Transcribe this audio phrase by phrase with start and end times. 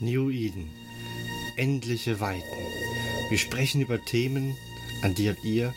[0.00, 0.70] New Eden.
[1.56, 2.56] Endliche Weiten.
[3.30, 4.56] Wir sprechen über Themen,
[5.02, 5.74] an die habt ihr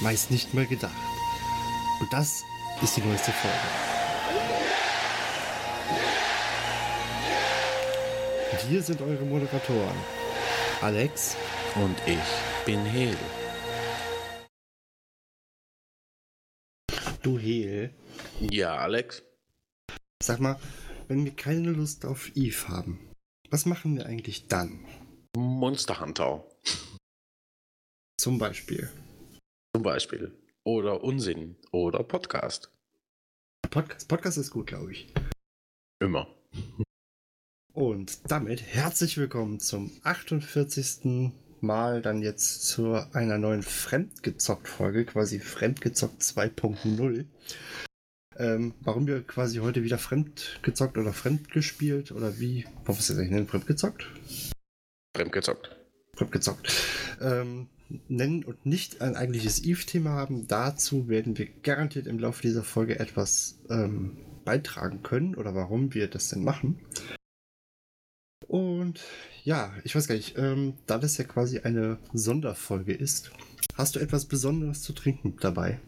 [0.00, 0.94] meist nicht mal gedacht.
[2.00, 2.44] Und das
[2.82, 3.56] ist die neueste Folge.
[8.52, 9.96] Und hier sind eure Moderatoren.
[10.80, 11.36] Alex
[11.74, 13.16] Und ich bin Hel.
[17.22, 17.94] Du Hel.
[18.40, 19.22] Ja, Alex.
[20.22, 20.58] Sag mal,
[21.08, 23.09] wenn wir keine Lust auf Eve haben,
[23.50, 24.84] was machen wir eigentlich dann?
[25.36, 26.44] Monster Hunter
[28.16, 28.88] Zum Beispiel.
[29.74, 30.32] zum Beispiel.
[30.64, 31.56] Oder Unsinn.
[31.72, 32.70] Oder Podcast.
[33.70, 35.12] Podcast, Podcast ist gut, glaube ich.
[36.00, 36.28] Immer.
[37.72, 41.32] Und damit herzlich willkommen zum 48.
[41.60, 47.26] Mal dann jetzt zu einer neuen Fremdgezockt-Folge, quasi Fremdgezockt 2.0.
[48.40, 53.32] Ähm, warum wir quasi heute wieder fremdgezockt oder fremdgespielt oder wie, warum ist das eigentlich
[53.32, 53.46] nennen?
[53.46, 54.06] Fremdgezockt?
[55.14, 55.76] Fremdgezockt.
[56.16, 56.72] Fremdgezockt.
[57.20, 57.68] Ähm,
[58.08, 60.48] nennen und nicht ein eigentliches Eve-Thema haben.
[60.48, 64.16] Dazu werden wir garantiert im Laufe dieser Folge etwas ähm,
[64.46, 66.78] beitragen können oder warum wir das denn machen.
[68.46, 69.02] Und
[69.44, 73.32] ja, ich weiß gar nicht, ähm, da das ja quasi eine Sonderfolge ist,
[73.74, 75.78] hast du etwas Besonderes zu trinken dabei?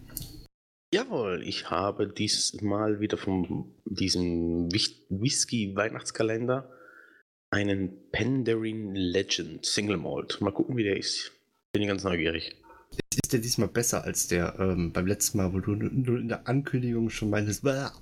[0.94, 6.70] Jawohl, ich habe dieses Mal wieder von diesem Whis- Whisky-Weihnachtskalender
[7.50, 10.42] einen Penderin Legend Single Malt.
[10.42, 11.32] Mal gucken, wie der ist.
[11.72, 12.56] Bin ich ganz neugierig.
[13.14, 16.46] Ist der diesmal besser als der ähm, beim letzten Mal, wo du nur in der
[16.46, 17.64] Ankündigung schon meintest.
[17.64, 17.92] Ja,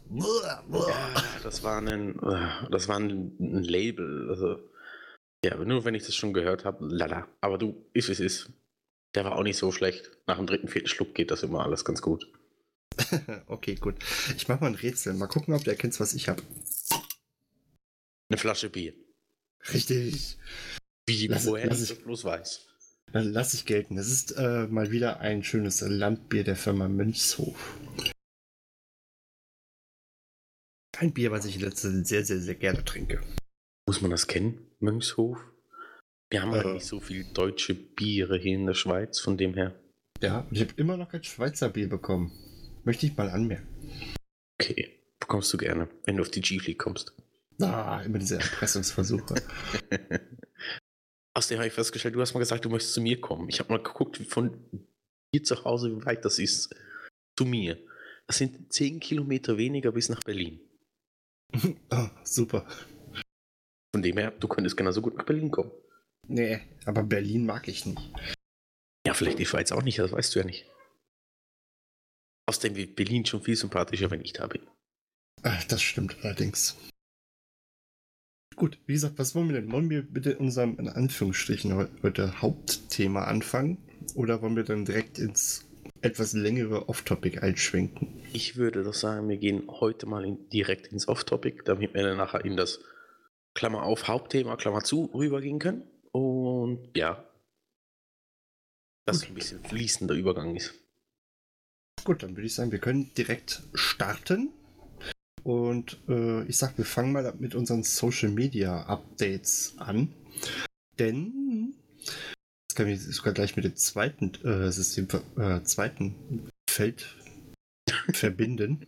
[1.45, 4.31] das war ein, äh, das war ein, ein Label.
[4.31, 4.59] Also,
[5.45, 7.29] ja, nur wenn ich das schon gehört habe, lala.
[7.41, 8.51] Aber du, ist es ist.
[9.15, 10.11] Der war auch nicht so schlecht.
[10.27, 12.27] Nach dem dritten, vierten Schluck geht das immer alles ganz gut.
[13.47, 13.97] okay, gut.
[14.37, 15.15] Ich mach mal ein Rätsel.
[15.15, 16.43] Mal gucken, ob du erkennst, was ich habe.
[18.29, 18.95] Eine Flasche Bier.
[19.73, 20.39] Richtig.
[21.07, 22.67] Wie, Lass- woher lass ich bloß weiß.
[23.13, 23.99] Dann lass ich gelten.
[23.99, 27.77] Es ist äh, mal wieder ein schönes Landbier der Firma Mönchshof.
[30.99, 33.21] Ein Bier, was ich in letzter Zeit sehr, sehr, sehr gerne trinke.
[33.89, 35.39] Muss man das kennen, Mönchshof?
[36.31, 36.75] Wir haben Äh.
[36.75, 39.75] nicht so viel deutsche Biere hier in der Schweiz, von dem her.
[40.23, 42.31] Ja, ich habe immer noch kein Schweizer Bier bekommen.
[42.85, 43.67] Möchte ich mal anmerken.
[44.61, 47.13] Okay, bekommst du gerne, wenn du auf die G-Fleet kommst.
[47.61, 49.35] Ah, immer diese Erpressungsversuche.
[51.35, 53.49] Außerdem habe ich festgestellt, du hast mal gesagt, du möchtest zu mir kommen.
[53.49, 54.59] Ich habe mal geguckt, wie von
[55.33, 56.75] hier zu Hause, wie weit das ist
[57.39, 57.79] zu mir.
[58.27, 60.61] Das sind 10 Kilometer weniger bis nach Berlin.
[61.91, 62.67] Ah, super.
[63.93, 65.73] Von dem her, du könntest genauso gut nach Berlin kommen.
[66.29, 68.01] Nee, aber Berlin mag ich nicht.
[69.05, 70.71] Ja, vielleicht die Schweiz auch nicht, das weißt du ja nicht.
[72.51, 74.63] Außerdem wird Berlin schon viel sympathischer, wenn ich da bin.
[75.69, 76.77] Das stimmt allerdings.
[78.57, 79.71] Gut, wie gesagt, was wollen wir denn?
[79.71, 83.79] Wollen wir bitte unserem, in Anführungsstrichen, heu- heute Hauptthema anfangen?
[84.17, 85.65] Oder wollen wir dann direkt ins
[86.01, 88.21] etwas längere Off-Topic einschwenken?
[88.33, 92.17] Ich würde doch sagen, wir gehen heute mal in, direkt ins Off-Topic, damit wir dann
[92.17, 92.81] nachher in das
[93.55, 95.89] Klammer auf Hauptthema, Klammer zu rübergehen können.
[96.11, 97.25] Und ja,
[99.07, 99.29] dass Gut.
[99.29, 100.75] ein bisschen fließender Übergang ist.
[102.05, 104.51] Gut, dann würde ich sagen, wir können direkt starten.
[105.43, 110.13] Und äh, ich sag, wir fangen mal mit unseren Social Media Updates an.
[110.99, 111.75] Denn
[112.69, 117.17] das kann ich sogar gleich mit dem zweiten äh, System, äh, zweiten Feld
[118.13, 118.87] verbinden.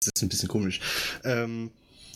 [0.00, 0.80] Das ist ein bisschen komisch.
[1.24, 1.70] Ähm,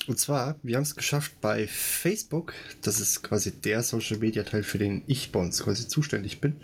[0.09, 4.63] und zwar, wir haben es geschafft bei Facebook, das ist quasi der Social Media Teil,
[4.63, 6.57] für den ich bei uns quasi zuständig bin,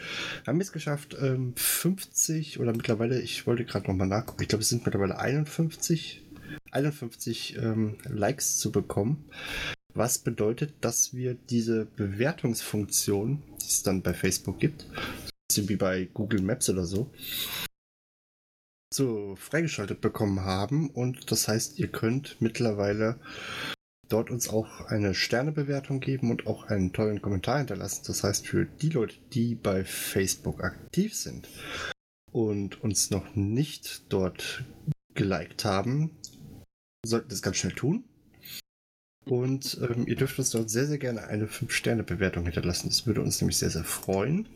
[0.47, 4.63] haben wir es geschafft, ähm, 50 oder mittlerweile, ich wollte gerade nochmal nachgucken, ich glaube,
[4.63, 6.23] es sind mittlerweile 51,
[6.71, 9.25] 51 ähm, Likes zu bekommen.
[9.95, 14.87] Was bedeutet, dass wir diese Bewertungsfunktion, die es dann bei Facebook gibt,
[15.49, 17.11] bisschen wie bei Google Maps oder so,
[18.93, 20.91] so freigeschaltet bekommen haben.
[20.91, 23.21] Und das heißt, ihr könnt mittlerweile
[24.09, 28.05] dort uns auch eine Sternebewertung geben und auch einen tollen Kommentar hinterlassen.
[28.07, 31.49] Das heißt, für die Leute, die bei Facebook aktiv sind
[32.33, 34.65] und uns noch nicht dort
[35.15, 36.17] geliked haben,
[37.05, 38.05] sollten das ganz schnell tun.
[39.27, 42.89] Und ähm, ihr dürft uns dort sehr, sehr gerne eine 5-Sterne-Bewertung hinterlassen.
[42.89, 44.49] Das würde uns nämlich sehr, sehr freuen.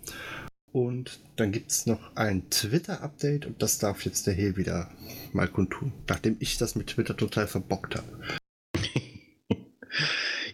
[0.72, 4.90] Und dann gibt es noch ein Twitter-Update und das darf jetzt der Hel wieder
[5.32, 8.06] mal kundtun, nachdem ich das mit Twitter total verbockt habe.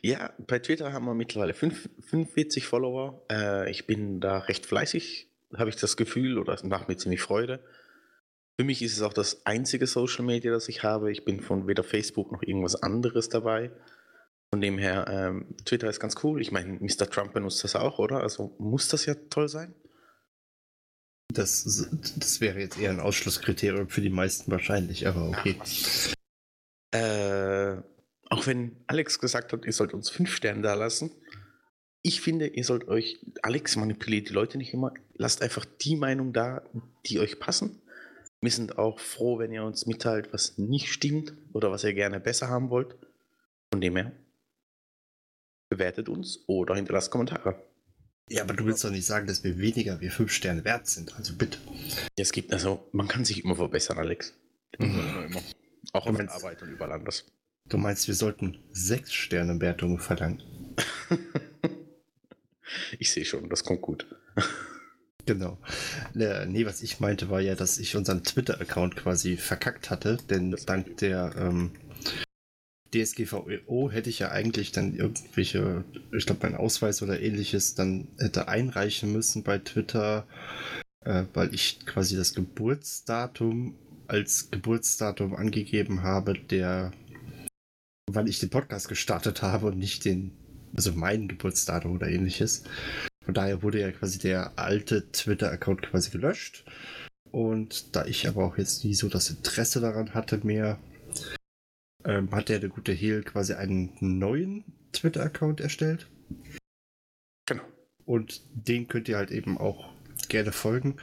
[0.01, 3.25] Ja, bei Twitter haben wir mittlerweile fünf- 45 Follower.
[3.31, 7.21] Äh, ich bin da recht fleißig, habe ich das Gefühl, oder es macht mir ziemlich
[7.21, 7.59] Freude.
[8.57, 11.11] Für mich ist es auch das einzige Social Media, das ich habe.
[11.11, 13.73] Ich bin von weder Facebook noch irgendwas anderes dabei.
[14.53, 16.41] Von dem her, ähm, Twitter ist ganz cool.
[16.41, 17.11] Ich meine, Mr.
[17.11, 18.21] Trump benutzt das auch, oder?
[18.21, 19.75] Also muss das ja toll sein.
[21.39, 25.57] Das, das wäre jetzt eher ein Ausschlusskriterium für die meisten wahrscheinlich, aber okay.
[26.91, 27.77] Äh,
[28.29, 31.13] auch wenn Alex gesagt hat, ihr sollt uns fünf Sterne da lassen.
[32.03, 36.33] Ich finde, ihr sollt euch, Alex manipuliert die Leute nicht immer, lasst einfach die Meinung
[36.33, 36.65] da,
[37.07, 37.83] die euch passen.
[38.41, 42.19] Wir sind auch froh, wenn ihr uns mitteilt, was nicht stimmt oder was ihr gerne
[42.19, 42.97] besser haben wollt.
[43.73, 44.11] Von dem her,
[45.69, 47.68] bewertet uns oder hinterlasst Kommentare.
[48.31, 51.17] Ja, aber du willst doch nicht sagen, dass wir weniger wie fünf Sterne wert sind.
[51.17, 51.59] Also bitte.
[52.17, 54.35] Es gibt, also, man kann sich immer verbessern, Alex.
[54.79, 54.85] Mhm.
[54.87, 55.41] Immer, immer.
[55.93, 57.25] Auch Du auf meinst- Arbeit und überall anders.
[57.67, 60.43] Du meinst, wir sollten sechs Sterne Wertungen verlangen?
[62.99, 64.07] ich sehe schon, das kommt gut.
[65.27, 65.59] Genau.
[66.19, 70.57] Äh, nee, was ich meinte, war ja, dass ich unseren Twitter-Account quasi verkackt hatte, denn
[70.65, 71.73] dank der ähm,
[72.95, 78.49] DSGVO hätte ich ja eigentlich dann irgendwelche, ich glaube, mein Ausweis oder ähnliches dann hätte
[78.49, 80.27] einreichen müssen bei Twitter,
[81.05, 83.75] äh, weil ich quasi das Geburtsdatum
[84.07, 86.93] als Geburtsdatum angegeben habe, der,
[88.11, 90.33] weil ich den Podcast gestartet habe und nicht den,
[90.75, 92.65] also mein Geburtsdatum oder ähnliches.
[93.25, 96.65] Von daher wurde ja quasi der alte Twitter-Account quasi gelöscht.
[97.31, 100.79] Und da ich aber auch jetzt nie so das Interesse daran hatte mehr,
[102.09, 106.09] ähm, hat der, der gute Hehl quasi einen neuen Twitter-Account erstellt.
[107.47, 107.63] Genau.
[108.07, 109.93] Und den könnt ihr halt eben auch
[110.29, 110.97] gerne folgen.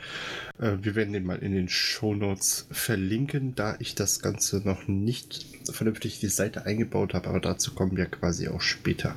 [0.59, 5.45] Äh, wir werden den mal in den Shownotes verlinken, da ich das Ganze noch nicht
[5.71, 9.15] vernünftig die Seite eingebaut habe, aber dazu kommen wir quasi auch später.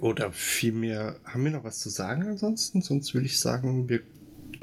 [0.00, 2.82] Oder vielmehr, haben wir noch was zu sagen ansonsten?
[2.82, 4.00] Sonst würde ich sagen, wir.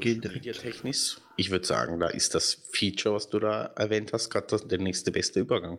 [0.04, 4.78] Mediatechnisch, ich würde sagen, da ist das Feature, was du da erwähnt hast, gerade der
[4.78, 5.78] nächste beste Übergang.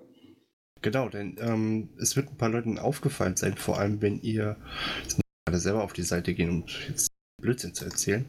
[0.81, 4.57] Genau, denn ähm, es wird ein paar Leuten aufgefallen sein, vor allem wenn ihr
[5.03, 7.07] jetzt muss ich gerade selber auf die Seite gehen, um jetzt
[7.41, 8.25] Blödsinn zu erzählen.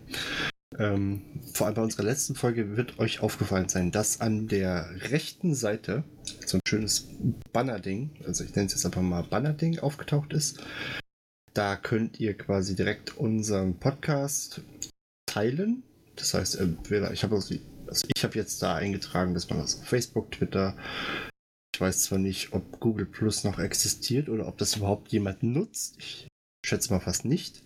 [0.78, 1.22] Ähm,
[1.54, 6.04] vor allem bei unserer letzten Folge wird euch aufgefallen sein, dass an der rechten Seite
[6.44, 7.08] so ein schönes
[7.52, 10.62] Banner-Ding, also ich nenne es jetzt einfach mal Banner-Ding, aufgetaucht ist.
[11.54, 14.60] Da könnt ihr quasi direkt unseren Podcast
[15.36, 15.82] teilen.
[16.16, 19.86] Das heißt, entweder ich habe also, ich habe jetzt da eingetragen, dass man das auf
[19.86, 20.76] Facebook, Twitter,
[21.74, 25.96] ich weiß zwar nicht, ob Google Plus noch existiert oder ob das überhaupt jemand nutzt.
[25.98, 26.26] Ich
[26.64, 27.62] schätze mal fast nicht.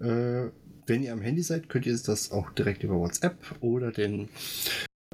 [0.00, 0.50] Äh,
[0.86, 4.28] wenn ihr am Handy seid, könnt ihr das auch direkt über WhatsApp oder den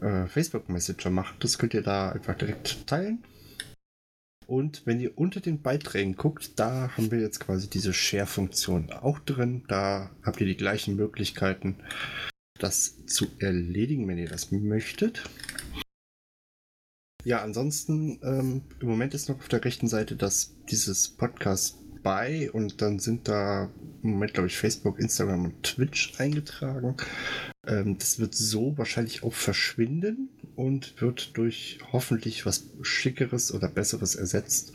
[0.02, 1.36] äh, Facebook Messenger machen.
[1.40, 3.24] Das könnt ihr da einfach direkt teilen.
[4.46, 9.18] Und wenn ihr unter den Beiträgen guckt, da haben wir jetzt quasi diese Share-Funktion auch
[9.20, 9.64] drin.
[9.68, 11.76] Da habt ihr die gleichen Möglichkeiten,
[12.58, 15.22] das zu erledigen, wenn ihr das möchtet.
[17.24, 22.50] Ja, ansonsten, ähm, im Moment ist noch auf der rechten Seite das, dieses Podcast bei
[22.50, 23.70] und dann sind da
[24.02, 26.96] im Moment, glaube ich, Facebook, Instagram und Twitch eingetragen.
[27.66, 34.14] Ähm, das wird so wahrscheinlich auch verschwinden und wird durch hoffentlich was Schickeres oder Besseres
[34.14, 34.72] ersetzt.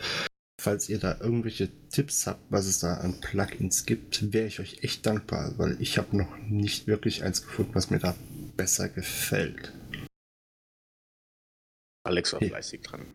[0.59, 4.83] Falls ihr da irgendwelche Tipps habt, was es da an Plugins gibt, wäre ich euch
[4.83, 8.15] echt dankbar, weil ich habe noch nicht wirklich eins gefunden, was mir da
[8.55, 9.71] besser gefällt.
[12.03, 13.05] Alex war fleißig dran.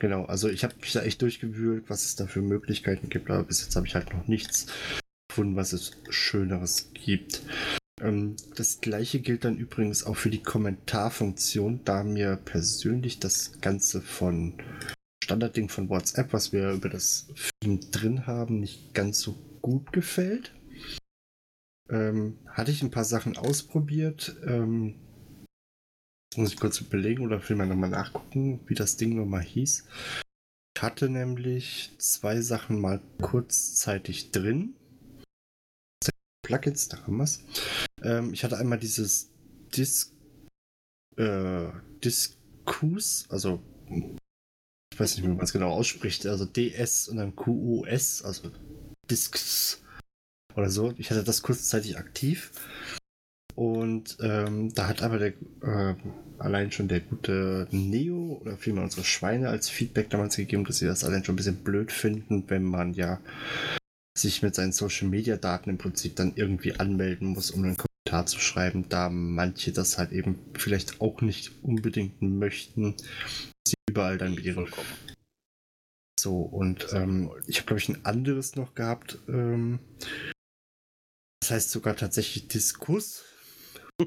[0.00, 3.44] Genau, also ich habe mich da echt durchgewühlt, was es da für Möglichkeiten gibt, aber
[3.44, 4.66] bis jetzt habe ich halt noch nichts
[5.28, 7.42] gefunden, was es Schöneres gibt.
[8.00, 14.00] Ähm, das gleiche gilt dann übrigens auch für die Kommentarfunktion, da mir persönlich das Ganze
[14.00, 14.54] von
[15.22, 17.28] Standardding von WhatsApp, was wir über das
[17.60, 19.32] Theme drin haben, nicht ganz so
[19.62, 20.52] gut gefällt.
[21.88, 24.36] Ähm, hatte ich ein paar Sachen ausprobiert.
[24.46, 24.96] Ähm,
[26.36, 29.86] muss ich kurz überlegen oder man nochmal nachgucken, wie das Ding nochmal hieß.
[30.76, 34.74] Ich hatte nämlich zwei Sachen mal kurzzeitig drin.
[36.44, 37.40] Plugins, da haben wir es.
[38.02, 39.30] Ähm, ich hatte einmal dieses
[39.76, 40.14] Dis
[41.16, 41.66] äh,
[42.04, 43.60] Diskus, also
[44.92, 48.50] ich weiß nicht, wie man es genau ausspricht, also DS und dann QUS, also
[49.10, 49.82] Disks
[50.54, 50.94] oder so.
[50.98, 52.52] Ich hatte das kurzzeitig aktiv.
[53.56, 55.94] Und ähm, da hat aber der, äh,
[56.38, 60.86] allein schon der gute Neo oder vielmehr unsere Schweine als Feedback damals gegeben, dass sie
[60.86, 63.20] das allein schon ein bisschen blöd finden, wenn man ja
[64.16, 68.26] sich mit seinen Social Media Daten im Prinzip dann irgendwie anmelden muss, um einen Kommentar
[68.26, 72.96] zu schreiben, da manche das halt eben vielleicht auch nicht unbedingt möchten,
[73.66, 74.66] sie überall dann mit ihren
[76.24, 79.18] so, und ähm, ich habe, glaube ich, ein anderes noch gehabt.
[79.28, 79.78] Ähm,
[81.42, 83.24] das heißt sogar tatsächlich Diskus.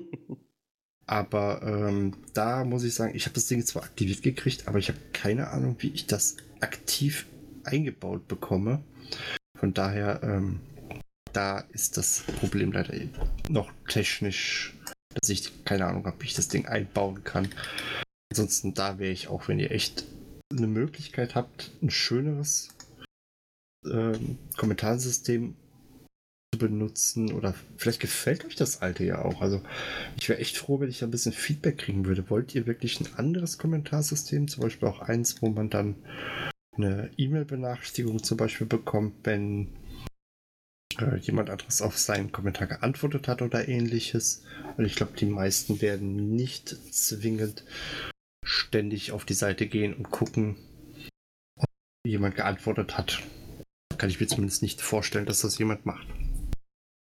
[1.06, 4.90] Aber ähm, da muss ich sagen, ich habe das Ding zwar aktiviert gekriegt, aber ich
[4.90, 7.28] habe keine Ahnung, wie ich das aktiv
[7.64, 8.84] eingebaut bekomme.
[9.58, 10.60] Von daher, ähm,
[11.34, 12.94] da ist das Problem leider
[13.50, 14.76] noch technisch,
[15.14, 17.50] dass ich keine Ahnung habe, wie ich das Ding einbauen kann.
[18.32, 20.06] Ansonsten, da wäre ich auch, wenn ihr echt
[20.52, 22.70] eine Möglichkeit habt, ein schöneres
[23.86, 25.56] ähm, Kommentarsystem
[26.54, 29.42] zu benutzen oder vielleicht gefällt euch das alte ja auch.
[29.42, 29.62] Also
[30.18, 32.30] ich wäre echt froh, wenn ich ein bisschen Feedback kriegen würde.
[32.30, 35.96] Wollt ihr wirklich ein anderes Kommentarsystem, zum Beispiel auch eins, wo man dann
[36.78, 39.70] eine E-Mail-Benachrichtigung zum Beispiel bekommt, wenn
[41.00, 44.44] äh, jemand anderes auf seinen Kommentar geantwortet hat oder ähnliches.
[44.78, 47.64] Und ich glaube, die meisten werden nicht zwingend
[48.44, 50.58] ständig auf die Seite gehen und gucken,
[51.58, 51.68] ob
[52.06, 53.22] jemand geantwortet hat.
[53.98, 56.08] Kann ich mir zumindest nicht vorstellen, dass das jemand macht.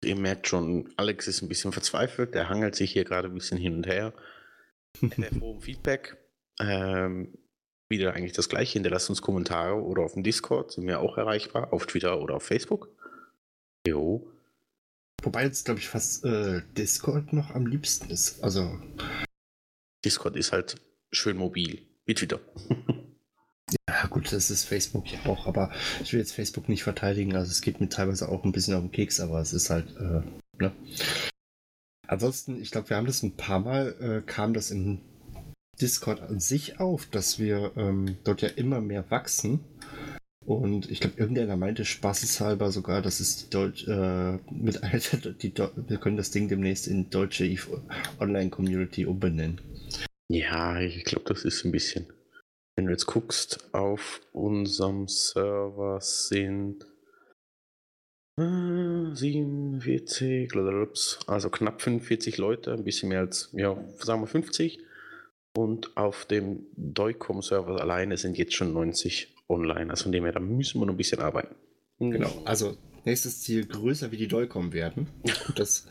[0.03, 2.33] Ihr merkt schon, Alex ist ein bisschen verzweifelt.
[2.33, 4.13] Der hangelt sich hier gerade ein bisschen hin und her.
[5.01, 6.17] Der froh Feedback.
[6.59, 7.37] Ähm,
[7.89, 8.73] wieder eigentlich das gleiche.
[8.73, 11.73] Hinterlasst uns Kommentare oder auf dem Discord sind wir auch erreichbar.
[11.73, 12.89] Auf Twitter oder auf Facebook.
[13.87, 14.31] Jo.
[15.23, 18.43] Wobei jetzt, glaube ich, fast äh, Discord noch am liebsten ist.
[18.43, 18.79] Also.
[20.05, 20.75] Discord ist halt
[21.11, 21.81] schön mobil.
[22.05, 22.39] Wie Twitter.
[23.87, 27.35] Ja, gut, das ist Facebook ja auch, aber ich will jetzt Facebook nicht verteidigen.
[27.35, 29.95] Also es geht mir teilweise auch ein bisschen auf den Keks, aber es ist halt,
[29.97, 30.21] äh,
[30.57, 30.71] ne?
[32.07, 35.01] Ansonsten, ich glaube, wir haben das ein paar Mal, äh, kam das in
[35.81, 39.61] Discord an sich auf, dass wir ähm, dort ja immer mehr wachsen.
[40.45, 45.53] Und ich glaube, irgendeiner meinte spaßeshalber sogar, das ist die Deutsch, äh, mit einer die,
[45.55, 47.55] wir können das Ding demnächst in deutsche
[48.19, 49.61] Online Community umbenennen.
[50.27, 52.07] Ja, ich glaube, das ist ein bisschen.
[52.75, 56.85] Wenn du jetzt guckst, auf unserem Server sind
[58.37, 60.49] 47,
[61.27, 64.79] also knapp 45 Leute, ein bisschen mehr als, ja, sagen wir 50.
[65.59, 69.89] Und auf dem Doicom-Server alleine sind jetzt schon 90 online.
[69.91, 71.53] Also von dem her, da müssen wir noch ein bisschen arbeiten.
[71.99, 75.09] Genau, also nächstes Ziel größer wie die Doicom werden.
[75.57, 75.85] Das,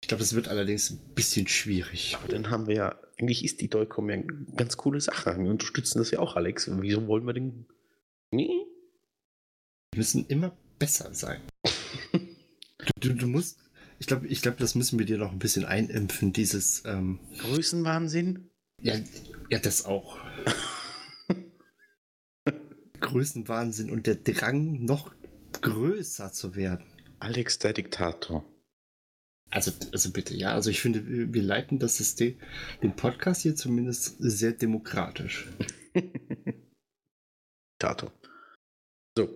[0.00, 2.16] ich glaube, das wird allerdings ein bisschen schwierig.
[2.16, 5.36] Aber dann haben wir ja, eigentlich ist die Doicom ja eine ganz coole Sache.
[5.36, 6.70] Wir unterstützen das ja auch, Alex.
[6.80, 7.66] Wieso wollen wir den.
[8.30, 8.66] Nee?
[9.90, 11.40] Wir müssen immer besser sein.
[13.00, 13.58] du, du, musst.
[13.98, 16.84] Ich glaube, ich glaub, das müssen wir dir noch ein bisschen einimpfen, dieses.
[16.86, 18.49] Ähm, Größenwahnsinn?
[18.82, 18.94] Ja,
[19.50, 20.18] ja, das auch.
[23.00, 25.14] Größenwahnsinn und der Drang, noch
[25.60, 26.86] größer zu werden.
[27.18, 28.44] Alex der Diktator.
[29.50, 30.52] Also, also bitte, ja.
[30.52, 32.38] Also ich finde, wir leiten das System,
[32.82, 35.48] den Podcast hier zumindest sehr demokratisch.
[37.80, 38.12] Diktator.
[39.16, 39.28] So.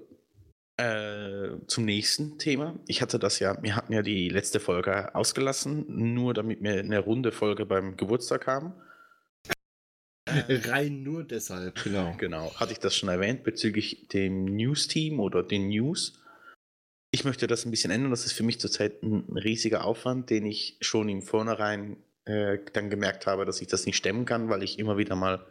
[0.76, 2.78] Äh, zum nächsten Thema.
[2.88, 5.84] Ich hatte das ja, wir hatten ja die letzte Folge ausgelassen,
[6.14, 8.72] nur damit wir eine runde Folge beim Geburtstag haben.
[10.48, 12.14] Rein nur deshalb, genau.
[12.18, 16.20] Genau, hatte ich das schon erwähnt bezüglich dem News-Team oder den News.
[17.10, 18.10] Ich möchte das ein bisschen ändern.
[18.10, 22.90] Das ist für mich zurzeit ein riesiger Aufwand, den ich schon im Vornherein äh, dann
[22.90, 25.46] gemerkt habe, dass ich das nicht stemmen kann, weil ich immer wieder mal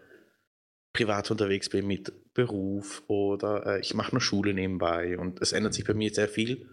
[0.93, 5.73] privat unterwegs bin mit Beruf oder äh, ich mache eine Schule nebenbei und es ändert
[5.73, 6.69] sich bei mir sehr viel.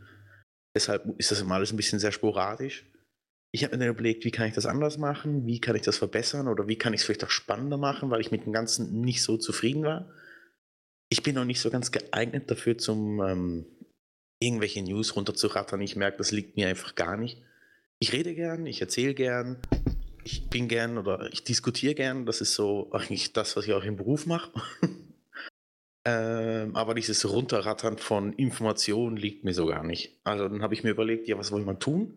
[0.74, 2.89] Deshalb ist das immer alles ein bisschen sehr sporadisch
[3.52, 5.98] ich habe mir dann überlegt, wie kann ich das anders machen, wie kann ich das
[5.98, 9.00] verbessern oder wie kann ich es vielleicht auch spannender machen, weil ich mit dem Ganzen
[9.00, 10.08] nicht so zufrieden war.
[11.08, 13.66] Ich bin noch nicht so ganz geeignet dafür, zum ähm,
[14.38, 15.80] irgendwelche News runterzurattern.
[15.80, 17.42] Ich merke, das liegt mir einfach gar nicht.
[17.98, 19.58] Ich rede gern, ich erzähle gern,
[20.24, 22.26] ich bin gern oder ich diskutiere gern.
[22.26, 24.52] Das ist so eigentlich das, was ich auch im Beruf mache.
[26.06, 30.20] ähm, aber dieses Runterrattern von Informationen liegt mir so gar nicht.
[30.22, 32.16] Also dann habe ich mir überlegt, ja, was wollen wir tun?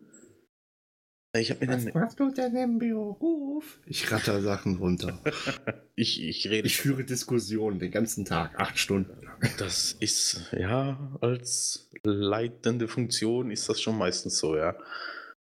[1.36, 1.94] Ich habe mir Was dann.
[1.96, 3.80] machst du denn im Beruf?
[3.88, 5.20] Ich ratter Sachen runter.
[5.96, 6.68] ich, ich rede.
[6.68, 9.40] Ich führe Diskussionen den ganzen Tag, acht Stunden lang.
[9.58, 14.78] Das ist, ja, als leitende Funktion ist das schon meistens so, ja.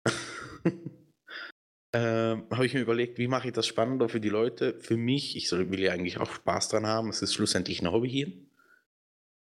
[1.93, 4.81] ähm, habe ich mir überlegt, wie mache ich das spannender für die Leute?
[4.81, 7.93] Für mich, ich soll, will ja eigentlich auch Spaß dran haben, es ist schlussendlich ein
[7.93, 8.33] Hobby hier.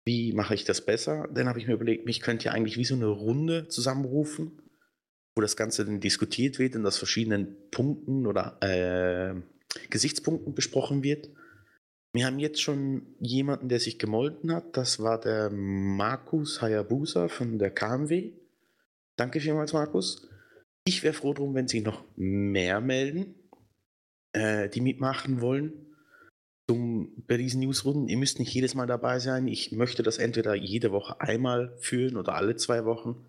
[0.05, 1.29] Wie mache ich das besser?
[1.31, 4.61] Dann habe ich mir überlegt, mich könnte ja eigentlich wie so eine Runde zusammenrufen
[5.41, 9.35] das Ganze dann diskutiert wird und aus verschiedenen Punkten oder äh,
[9.89, 11.29] Gesichtspunkten besprochen wird.
[12.13, 14.75] Wir haben jetzt schon jemanden, der sich gemolden hat.
[14.75, 18.31] Das war der Markus Hayabusa von der KMW.
[19.15, 20.27] Danke vielmals, Markus.
[20.85, 23.35] Ich wäre froh drum, wenn sich noch mehr melden,
[24.33, 25.85] äh, die mitmachen wollen
[26.67, 28.07] zum, bei diesen Newsrunden.
[28.07, 29.47] Ihr müsst nicht jedes Mal dabei sein.
[29.47, 33.25] Ich möchte das entweder jede Woche einmal führen oder alle zwei Wochen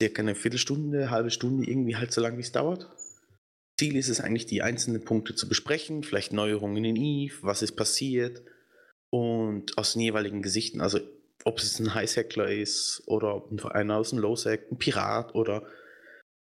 [0.00, 2.88] circa eine Viertelstunde, halbe Stunde, irgendwie halt so lange, wie es dauert.
[3.78, 7.76] Ziel ist es eigentlich, die einzelnen Punkte zu besprechen, vielleicht Neuerungen in Eve, was ist
[7.76, 8.42] passiert
[9.10, 11.00] und aus den jeweiligen Gesichten, also
[11.44, 15.66] ob es ein Highsackler ist oder einer aus dem Lowsack, ein Pirat oder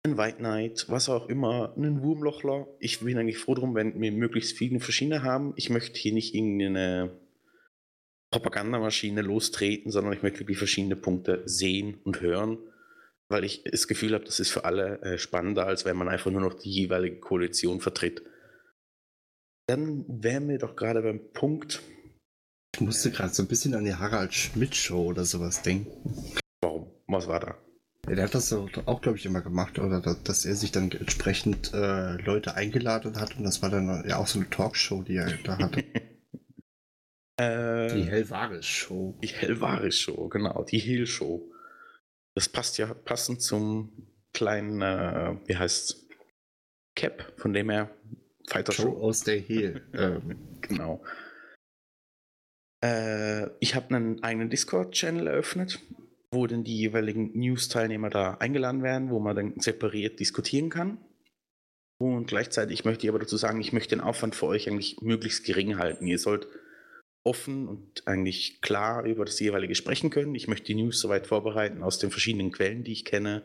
[0.02, 2.66] ein White Knight, was auch immer, ein Wurmlochler.
[2.80, 5.52] Ich bin eigentlich froh drum, wenn wir möglichst viele verschiedene haben.
[5.56, 7.20] Ich möchte hier nicht irgendeine
[8.30, 12.58] Propagandamaschine lostreten, sondern ich möchte wirklich verschiedene Punkte sehen und hören,
[13.28, 16.30] weil ich das Gefühl habe, das ist für alle äh, spannender, als wenn man einfach
[16.30, 18.22] nur noch die jeweilige Koalition vertritt.
[19.66, 21.82] Dann wären wir doch gerade beim Punkt.
[22.74, 26.40] Ich musste gerade so ein bisschen an die Harald Schmidt Show oder sowas denken.
[26.62, 26.90] Warum?
[27.06, 27.58] Was war da?
[28.08, 31.74] Ja, der hat das auch, glaube ich, immer gemacht, oder dass er sich dann entsprechend
[31.74, 35.36] äh, Leute eingeladen hat und das war dann ja auch so eine Talkshow, die er
[35.44, 35.84] da hatte.
[37.40, 39.16] Äh, die Hellvaris-Show.
[39.22, 41.48] Die Hellvaris-Show, genau, die Hill-Show.
[42.38, 43.90] Das passt ja passend zum
[44.32, 46.06] kleinen, äh, wie heißt
[46.94, 47.90] Cap, von dem er
[48.46, 48.82] Fighter Show.
[48.82, 49.84] Show aus der Hill.
[49.92, 50.60] ähm.
[50.60, 51.02] Genau.
[52.80, 55.80] Äh, ich habe einen eigenen Discord-Channel eröffnet,
[56.30, 61.04] wo dann die jeweiligen News-Teilnehmer da eingeladen werden, wo man dann separiert diskutieren kann.
[62.00, 65.44] Und gleichzeitig möchte ich aber dazu sagen, ich möchte den Aufwand für euch eigentlich möglichst
[65.44, 66.06] gering halten.
[66.06, 66.46] Ihr sollt
[67.28, 70.34] offen und eigentlich klar über das jeweilige sprechen können.
[70.34, 73.44] Ich möchte die News soweit vorbereiten aus den verschiedenen Quellen, die ich kenne,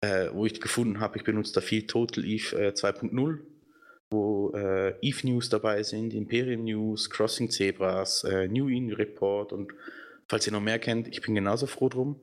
[0.00, 1.18] äh, wo ich gefunden habe.
[1.18, 3.38] Ich benutze da viel Total Eve äh, 2.0,
[4.10, 9.72] wo äh, Eve News dabei sind, Imperium News, Crossing Zebras, äh, New In Report und
[10.28, 12.20] falls ihr noch mehr kennt, ich bin genauso froh drum.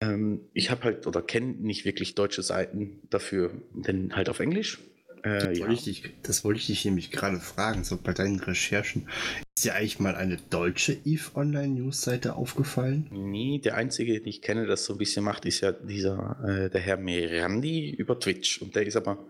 [0.00, 4.80] Ähm, ich habe halt oder kenne nicht wirklich deutsche Seiten dafür, denn halt auf Englisch.
[5.26, 5.66] Äh, das, ja.
[5.66, 9.08] wollte ich dich, das wollte ich dich nämlich gerade fragen, so bei deinen Recherchen.
[9.56, 13.08] Ist dir eigentlich mal eine deutsche EVE Online News Seite aufgefallen?
[13.10, 16.38] Nee, der einzige, den ich kenne, der das so ein bisschen macht, ist ja dieser,
[16.46, 18.62] äh, der Herr Merandi über Twitch.
[18.62, 19.26] Und der ist aber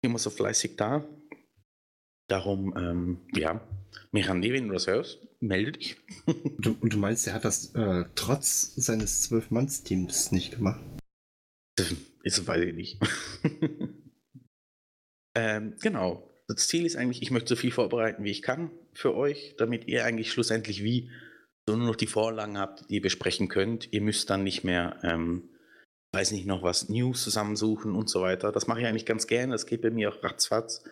[0.00, 1.04] immer so fleißig da.
[2.28, 3.60] Darum, ähm, ja,
[4.12, 5.98] Mirandi, wenn du das hörst, melde dich.
[6.58, 10.80] du, und du meinst, er hat das äh, trotz seines Zwölf-Manns-Teams nicht gemacht?
[12.24, 12.98] Das weiß ich nicht.
[15.36, 16.28] Ähm, genau.
[16.48, 19.86] Das Ziel ist eigentlich, ich möchte so viel vorbereiten, wie ich kann für euch, damit
[19.86, 21.10] ihr eigentlich schlussendlich wie
[21.68, 23.92] so nur noch die Vorlagen habt, die ihr besprechen könnt.
[23.92, 25.50] Ihr müsst dann nicht mehr, ähm,
[26.14, 28.52] weiß nicht, noch was News zusammensuchen und so weiter.
[28.52, 29.52] Das mache ich eigentlich ganz gerne.
[29.52, 30.84] Das geht bei mir auch ratzfatz.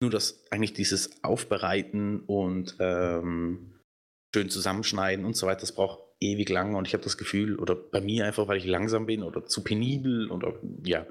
[0.00, 3.80] Nur dass eigentlich dieses Aufbereiten und ähm,
[4.34, 7.74] schön zusammenschneiden und so weiter, das braucht ewig lange und ich habe das Gefühl, oder
[7.74, 11.06] bei mir einfach, weil ich langsam bin oder zu penibel oder ja,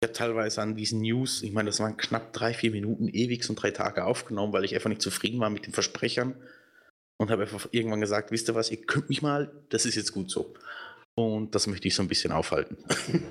[0.00, 3.48] ich habe teilweise an diesen News, ich meine, das waren knapp drei, vier Minuten ewig
[3.50, 6.36] und drei Tage aufgenommen, weil ich einfach nicht zufrieden war mit den Versprechern
[7.18, 10.12] und habe einfach irgendwann gesagt, wisst ihr was, ihr könnt mich mal, das ist jetzt
[10.12, 10.54] gut so.
[11.16, 12.76] Und das möchte ich so ein bisschen aufhalten.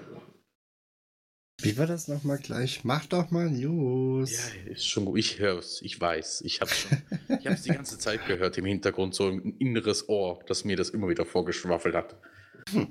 [1.61, 2.83] Wie war das nochmal gleich?
[2.83, 4.31] Mach doch mal News.
[4.31, 5.17] Ja, ist schon gut.
[5.17, 6.41] Ich höre es, ich weiß.
[6.41, 10.75] Ich habe es die ganze Zeit gehört im Hintergrund, so ein inneres Ohr, das mir
[10.75, 12.17] das immer wieder vorgeschwaffelt hat.
[12.71, 12.89] Hm.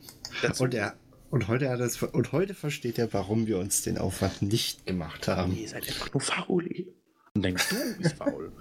[0.59, 0.97] Und er,
[1.31, 5.29] und heute, hat es, und heute versteht er, warum wir uns den Aufwand nicht gemacht
[5.29, 5.57] haben.
[5.57, 6.87] Ihr seid einfach nur faul.
[7.35, 8.53] Und denkst du bist faul.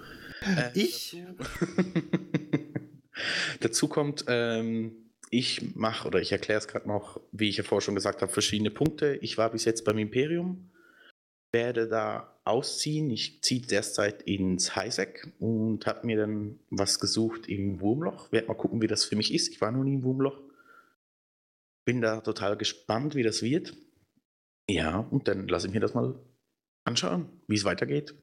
[0.42, 1.22] äh, ich?
[1.38, 1.82] Dazu,
[3.60, 4.92] dazu kommt, ähm,
[5.30, 8.32] ich mache oder ich erkläre es gerade noch, wie ich ja vorher schon gesagt habe,
[8.32, 9.18] verschiedene Punkte.
[9.22, 10.70] Ich war bis jetzt beim Imperium,
[11.52, 13.10] werde da ausziehen.
[13.10, 18.30] Ich ziehe derzeit ins Highsec und habe mir dann was gesucht im Wurmloch.
[18.30, 19.48] Werde mal gucken, wie das für mich ist.
[19.48, 20.40] Ich war noch nie im Wurmloch.
[21.86, 23.74] Bin da total gespannt, wie das wird.
[24.68, 26.18] Ja, und dann lasse ich mir das mal
[26.84, 28.14] anschauen, wie es weitergeht.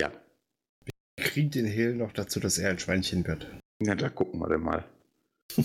[0.00, 0.10] Ja.
[1.16, 3.46] Wir kriegen den Hehl noch dazu, dass er ein Schweinchen wird.
[3.80, 4.88] Ja, da gucken wir dann mal.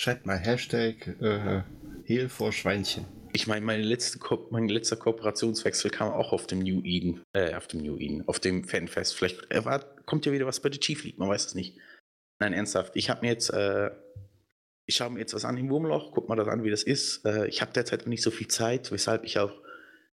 [0.00, 1.62] Schreibt mal Hashtag äh,
[2.04, 3.04] Hehl vor Schweinchen.
[3.32, 4.18] Ich meine, meine letzte
[4.50, 8.38] mein letzter Kooperationswechsel kam auch auf dem New Eden, äh, auf dem New Eden, auf
[8.38, 9.14] dem Fanfest.
[9.14, 11.78] Vielleicht äh, war, kommt ja wieder was bei der Chief League, man weiß es nicht.
[12.38, 12.94] Nein, ernsthaft.
[12.94, 13.90] Ich habe mir jetzt äh,
[14.86, 17.24] ich schaue mir jetzt was an im Wurmloch, guck mal das an, wie das ist.
[17.24, 19.52] Äh, ich habe derzeit noch nicht so viel Zeit, weshalb ich auch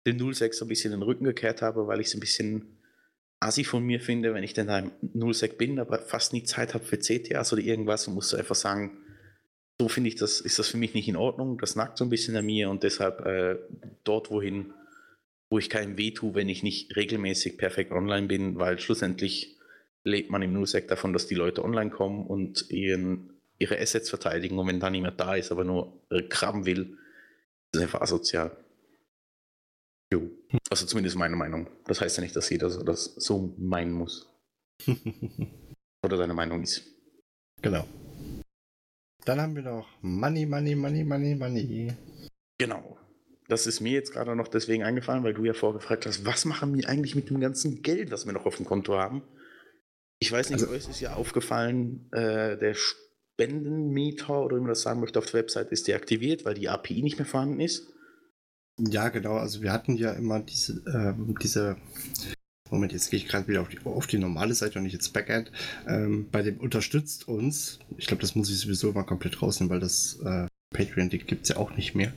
[0.05, 2.79] den 06 so ein bisschen in den Rücken gekehrt habe, weil ich es ein bisschen
[3.39, 6.73] assi von mir finde, wenn ich denn da im 06 bin, aber fast nie Zeit
[6.73, 8.97] habe für CTAs oder irgendwas und muss einfach sagen,
[9.79, 11.57] so finde ich das, ist das für mich nicht in Ordnung.
[11.57, 13.57] Das nackt so ein bisschen an mir und deshalb äh,
[14.03, 14.73] dort wohin,
[15.49, 19.57] wo ich keinem weh tue, wenn ich nicht regelmäßig perfekt online bin, weil schlussendlich
[20.03, 23.33] lebt man im Nullsec davon, dass die Leute online kommen und ihren
[23.63, 26.97] ihre Assets verteidigen und wenn da niemand da ist, aber nur krabben will,
[27.73, 28.56] ist einfach asozial.
[30.13, 30.30] Jo.
[30.69, 31.67] Also zumindest meine Meinung.
[31.86, 34.30] Das heißt ja nicht, dass jeder so, das so meinen muss.
[36.06, 36.84] Oder seine Meinung ist.
[37.62, 37.88] Genau.
[39.26, 41.93] Dann haben wir noch Money, Money, Money, Money, Money.
[42.60, 42.97] Genau.
[43.47, 46.76] das ist mir jetzt gerade noch deswegen eingefallen, weil du ja vorgefragt hast, was machen
[46.76, 49.23] wir eigentlich mit dem ganzen Geld, was wir noch auf dem Konto haben?
[50.19, 52.76] Ich weiß nicht, also, euch ist ja aufgefallen, äh, der
[53.43, 57.01] Spendenmeter oder wie man das sagen möchte auf der Website ist deaktiviert, weil die API
[57.01, 57.88] nicht mehr vorhanden ist.
[58.79, 59.34] Ja, genau.
[59.34, 61.77] Also wir hatten ja immer diese, ähm, diese
[62.71, 65.10] Moment, jetzt gehe ich gerade wieder auf die, auf die, normale Seite und nicht ins
[65.10, 65.51] Backend.
[65.88, 69.79] Ähm, bei dem unterstützt uns, ich glaube, das muss ich sowieso mal komplett rausnehmen, weil
[69.79, 72.13] das äh, Patreon gibt es ja auch nicht mehr.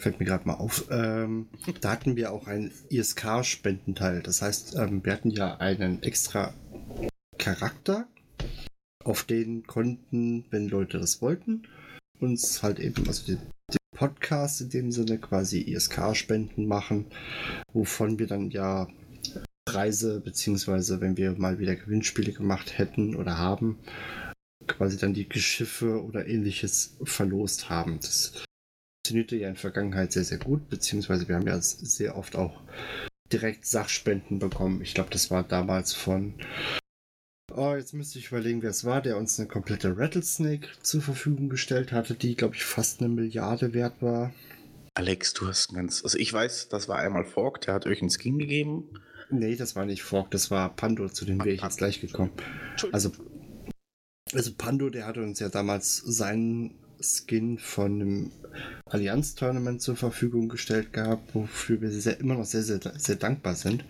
[0.00, 0.86] Fällt mir gerade mal auf.
[0.90, 1.48] Ähm,
[1.80, 4.22] da hatten wir auch einen ISK-Spendenteil.
[4.22, 6.54] Das heißt, ähm, wir hatten ja einen extra
[7.38, 8.08] Charakter,
[9.06, 11.66] auf den konnten, wenn Leute das wollten,
[12.18, 13.38] uns halt eben, also den,
[13.70, 17.06] den Podcast in dem Sinne quasi ISK-Spenden machen,
[17.72, 18.88] wovon wir dann ja
[19.64, 23.78] Preise, beziehungsweise wenn wir mal wieder Gewinnspiele gemacht hätten oder haben,
[24.66, 27.98] quasi dann die Geschiffe oder ähnliches verlost haben.
[28.00, 28.44] Das
[29.06, 32.60] funktionierte ja in der Vergangenheit sehr, sehr gut, beziehungsweise wir haben ja sehr oft auch
[33.32, 34.82] direkt Sachspenden bekommen.
[34.82, 36.34] Ich glaube, das war damals von
[37.54, 41.48] Oh, jetzt müsste ich überlegen, wer es war, der uns eine komplette Rattlesnake zur Verfügung
[41.48, 44.32] gestellt hatte, die, glaube ich, fast eine Milliarde wert war.
[44.94, 46.02] Alex, du hast ganz.
[46.02, 48.88] Also ich weiß, das war einmal Fork, der hat euch einen Skin gegeben.
[49.30, 52.32] Nee, das war nicht Fork, das war Pando, zu dem wäre ich jetzt gleich gekommen.
[52.92, 53.12] Also,
[54.32, 58.32] also Pando, der hatte uns ja damals seinen Skin von einem
[58.86, 63.84] Allianz-Tournament zur Verfügung gestellt gehabt, wofür wir sehr, immer noch sehr, sehr, sehr dankbar sind.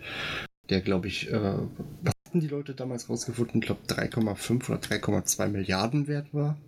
[0.69, 1.59] Der, glaube ich, äh,
[2.27, 6.59] hatten die Leute damals rausgefunden, ich glaube 3,5 oder 3,2 Milliarden wert war.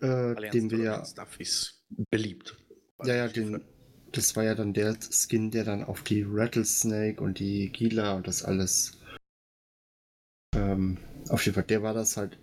[0.00, 1.04] Äh, den wir ja.
[1.04, 2.56] Stuff ist beliebt.
[3.04, 3.62] Ja, ja, den,
[4.10, 8.26] das war ja dann der Skin, der dann auf die Rattlesnake und die Gila und
[8.26, 8.98] das alles.
[10.56, 12.38] Ähm, auf jeden Fall, der war das halt.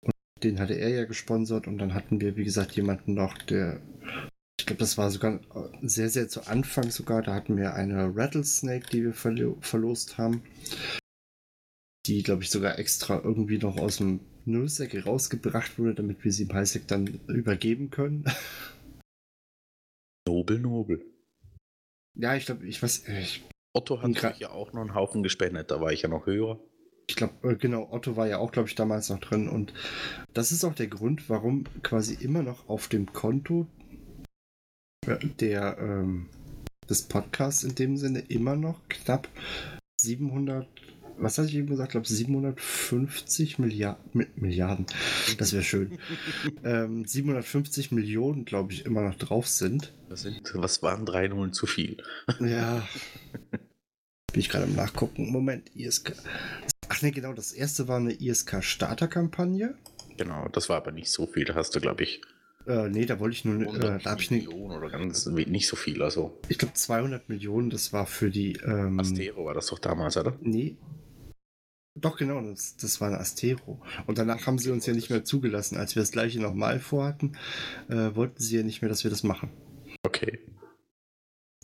[0.00, 3.82] Und den hatte er ja gesponsert und dann hatten wir, wie gesagt, jemanden noch, der
[4.68, 5.40] glaube, das war sogar
[5.82, 7.22] sehr, sehr zu Anfang sogar.
[7.22, 10.42] Da hatten wir eine Rattlesnake, die wir verlo verlost haben.
[12.06, 16.44] Die, glaube ich, sogar extra irgendwie noch aus dem Nullsack rausgebracht wurde, damit wir sie
[16.44, 18.24] im Highsack dann übergeben können.
[20.26, 21.04] Nobel, nobel.
[22.14, 23.08] Ja, ich glaube, ich weiß.
[23.08, 26.58] Ich Otto hat ja auch noch einen Haufen gespendet, da war ich ja noch höher.
[27.06, 29.48] Ich glaube, äh, genau, Otto war ja auch, glaube ich, damals noch drin.
[29.48, 29.72] Und
[30.34, 33.66] das ist auch der Grund, warum quasi immer noch auf dem Konto
[35.16, 36.28] der ähm,
[36.88, 39.28] des Podcasts in dem Sinne immer noch knapp
[40.00, 40.66] 700,
[41.18, 41.88] was hatte ich eben gesagt?
[41.88, 44.86] Ich glaube 750 Milliard, Milliarden,
[45.38, 45.98] das wäre schön.
[46.64, 49.92] ähm, 750 Millionen, glaube ich, immer noch drauf sind.
[50.08, 51.98] Das sind was waren drei Nullen zu viel?
[52.40, 52.86] ja.
[54.32, 55.32] Bin ich gerade im Nachgucken.
[55.32, 56.12] Moment, ISK.
[56.90, 59.74] Ach ne, genau, das erste war eine ISK-Starter-Kampagne.
[60.18, 62.20] Genau, das war aber nicht so viel, da hast du, glaube ich,
[62.68, 63.74] äh, nee, da wollte ich nur.
[63.74, 66.38] Äh, da ich Millionen oder ganz nicht so viel, also.
[66.48, 68.58] Ich glaube 200 Millionen, das war für die.
[68.64, 70.36] Ähm, Astero war das doch damals, oder?
[70.42, 70.76] Nee.
[71.94, 73.80] Doch, genau, das, das war ein Astero.
[74.06, 75.78] Und danach haben sie uns ja nicht mehr zugelassen.
[75.78, 77.38] Als wir das gleiche nochmal vorhatten,
[77.88, 79.48] äh, wollten sie ja nicht mehr, dass wir das machen.
[80.02, 80.38] Okay.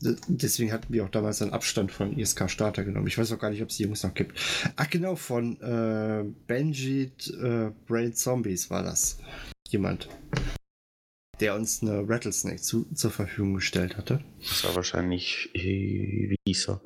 [0.00, 3.06] Deswegen hatten wir auch damals einen Abstand von ISK Starter genommen.
[3.06, 4.38] Ich weiß auch gar nicht, ob es die Jungs noch gibt.
[4.74, 9.18] Ach genau, von äh, Benji äh, Brain Zombies war das.
[9.68, 10.08] Jemand
[11.40, 14.20] der uns eine Rattlesnake zu, zur Verfügung gestellt hatte.
[14.40, 16.80] Das war wahrscheinlich, äh, wie hieß er?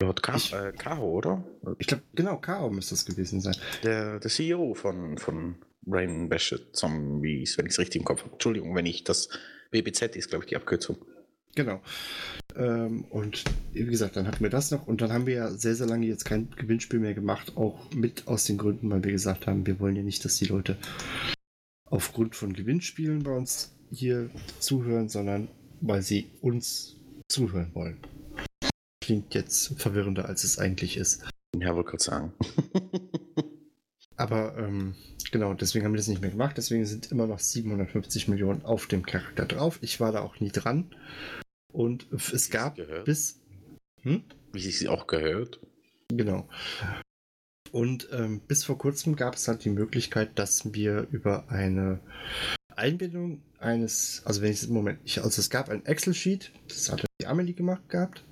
[0.00, 1.44] Lord Ka ich, äh, Kaho, oder?
[1.78, 3.56] Ich glaube, genau, Kaho müsste es gewesen sein.
[3.82, 8.32] Der, der CEO von, von Rain Bash Zombies, wenn ich es richtig im Kopf habe.
[8.32, 9.28] Entschuldigung, wenn ich das
[9.70, 10.98] BBZ ist, glaube ich, die Abkürzung.
[11.54, 11.80] Genau.
[12.56, 15.74] Ähm, und wie gesagt, dann hatten wir das noch und dann haben wir ja sehr,
[15.74, 19.46] sehr lange jetzt kein Gewinnspiel mehr gemacht, auch mit aus den Gründen, weil wir gesagt
[19.46, 20.76] haben, wir wollen ja nicht, dass die Leute
[21.90, 25.48] aufgrund von Gewinnspielen bei uns hier zuhören, sondern
[25.80, 26.96] weil sie uns
[27.28, 27.98] zuhören wollen.
[29.00, 31.24] Klingt jetzt verwirrender, als es eigentlich ist.
[31.56, 32.32] Ja, wollte gerade sagen.
[34.16, 34.96] Aber ähm,
[35.30, 36.56] genau, deswegen haben wir das nicht mehr gemacht.
[36.58, 39.78] Deswegen sind immer noch 750 Millionen auf dem Charakter drauf.
[39.80, 40.90] Ich war da auch nie dran.
[41.72, 43.40] Und es gab bis.
[44.02, 44.24] Hm?
[44.52, 45.60] Wie sich sie auch gehört.
[46.08, 46.48] Genau.
[47.72, 52.00] Und ähm, bis vor kurzem gab es halt die Möglichkeit, dass wir über eine
[52.76, 57.04] Einbindung eines, also wenn ich es Moment, ich, also es gab ein Excel-Sheet, das hat
[57.20, 58.24] die Amelie gemacht gehabt,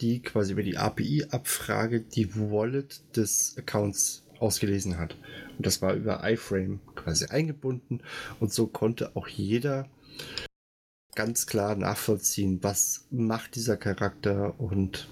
[0.00, 5.16] die quasi über die API-Abfrage die Wallet des Accounts ausgelesen hat.
[5.56, 8.02] Und das war über iFrame quasi eingebunden
[8.40, 9.88] und so konnte auch jeder
[11.14, 15.08] ganz klar nachvollziehen, was macht dieser Charakter und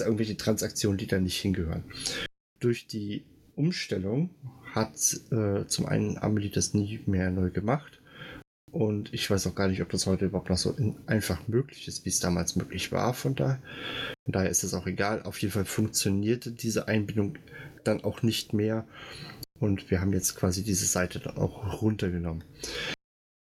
[0.00, 1.84] irgendwelche Transaktionen, die da nicht hingehören.
[2.60, 3.24] Durch die
[3.56, 4.30] Umstellung
[4.74, 4.94] hat
[5.32, 8.00] äh, zum einen Amelie das nie mehr neu gemacht
[8.70, 12.04] Und ich weiß auch gar nicht, ob das heute überhaupt noch so einfach möglich ist,
[12.04, 13.14] wie es damals möglich war.
[13.14, 13.58] Von, da,
[14.24, 15.22] von daher ist es auch egal.
[15.22, 17.36] Auf jeden Fall funktionierte diese Einbindung
[17.84, 18.86] dann auch nicht mehr.
[19.58, 22.44] Und wir haben jetzt quasi diese Seite dann auch runtergenommen.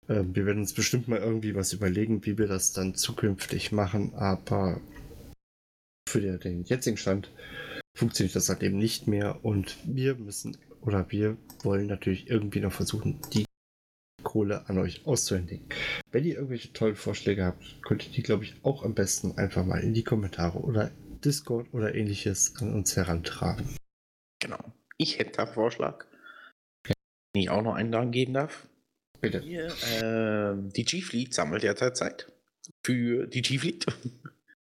[0.10, 4.14] Ähm, wir werden uns bestimmt mal irgendwie was überlegen, wie wir das dann zukünftig machen.
[4.16, 4.82] Aber
[6.10, 7.32] für den jetzigen Stand
[7.96, 9.44] funktioniert das halt eben nicht mehr.
[9.46, 13.46] Und wir müssen oder wir wollen natürlich irgendwie noch versuchen, die
[14.24, 15.68] Kohle an euch auszuhändigen.
[16.12, 19.66] Wenn ihr irgendwelche tollen Vorschläge habt, könnt ihr die, glaube ich, auch am besten einfach
[19.66, 20.92] mal in die Kommentare oder
[21.24, 23.76] Discord oder ähnliches an uns herantragen.
[24.40, 24.60] Genau.
[24.98, 26.06] Ich hätte einen Vorschlag.
[26.84, 26.94] Okay.
[27.36, 28.68] Den ich auch noch einen angeben darf.
[29.22, 29.42] Bitte.
[29.42, 32.32] Hier, äh, die G-Fleet sammelt derzeit Zeit.
[32.86, 33.86] Für die G-Fleet.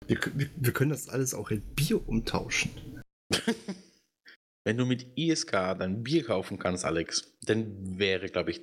[0.06, 2.70] Wir, wir, wir, können das alles auch in Bier umtauschen.
[4.64, 8.62] Wenn du mit ISK dann Bier kaufen kannst, Alex, dann wäre, glaube ich,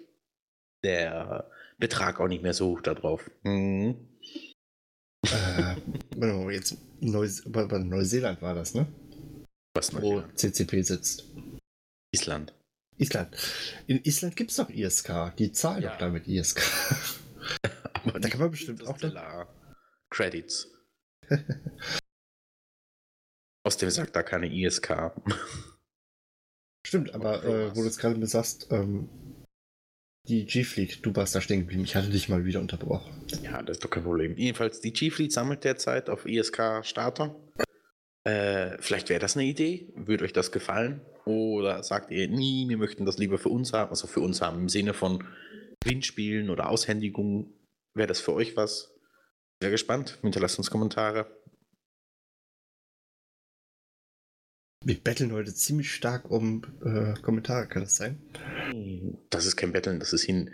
[0.83, 3.29] der Betrag auch nicht mehr so hoch da drauf.
[3.43, 4.07] Mhm.
[5.25, 5.75] Äh,
[6.53, 8.87] jetzt Neus bei, bei Neuseeland war das, ne?
[9.73, 11.25] Was Wo CCP sitzt.
[12.13, 12.53] Island.
[12.97, 13.35] Island.
[13.87, 15.35] In Island gibt es doch ISK.
[15.37, 15.91] Die zahlen ja.
[15.91, 16.61] doch damit ISK.
[17.93, 18.97] Aber da kann man bestimmt auch.
[20.09, 20.72] Credits.
[23.65, 25.11] Außerdem sagt da keine ISK.
[26.85, 29.09] Stimmt, aber äh, wo du es gerade mir sagst, ähm,
[30.27, 31.83] die G-Fleet, du warst da stehen geblieben.
[31.83, 33.25] Ich hatte dich mal wieder unterbrochen.
[33.41, 34.37] Ja, das ist doch kein Problem.
[34.37, 37.35] Jedenfalls, die G-Fleet sammelt derzeit auf ISK-Starter.
[38.25, 39.91] Äh, vielleicht wäre das eine Idee.
[39.95, 41.01] Würde euch das gefallen?
[41.25, 43.89] Oder sagt ihr, nie, wir möchten das lieber für uns haben?
[43.89, 45.25] Also für uns haben im Sinne von
[45.81, 47.53] Gewinnspielen oder Aushändigungen.
[47.93, 48.92] Wäre das für euch was?
[49.63, 50.19] Sehr gespannt.
[50.21, 51.25] Hinterlasst uns Kommentare.
[54.83, 58.21] Wir betteln heute ziemlich stark um äh, Kommentare, kann das sein?
[59.29, 60.53] Das ist kein Betteln, das ist hin.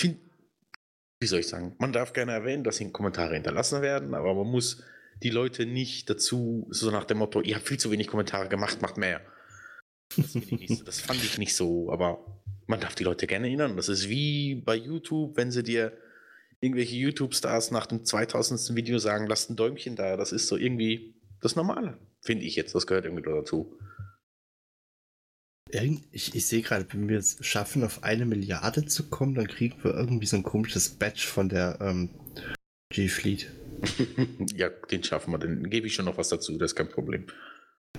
[0.00, 1.74] wie soll ich sagen?
[1.80, 4.84] Man darf gerne erwähnen, dass hin Kommentare hinterlassen werden, aber man muss
[5.24, 8.80] die Leute nicht dazu, so nach dem Motto, ihr habt viel zu wenig Kommentare gemacht,
[8.80, 9.22] macht mehr.
[10.16, 13.76] Das, das fand ich nicht so, aber man darf die Leute gerne erinnern.
[13.76, 15.98] Das ist wie bei YouTube, wenn sie dir
[16.64, 18.74] irgendwelche YouTube-Stars nach dem 2000.
[18.74, 20.16] Video sagen, lasst ein Däumchen da.
[20.16, 21.98] Das ist so irgendwie das Normale.
[22.22, 23.78] Finde ich jetzt, das gehört irgendwie dazu.
[26.12, 29.82] Ich, ich sehe gerade, wenn wir es schaffen, auf eine Milliarde zu kommen, dann kriegen
[29.82, 32.10] wir irgendwie so ein komisches Badge von der ähm,
[32.90, 33.50] G-Fleet.
[34.54, 37.26] ja, den schaffen wir, den gebe ich schon noch was dazu, das ist kein Problem.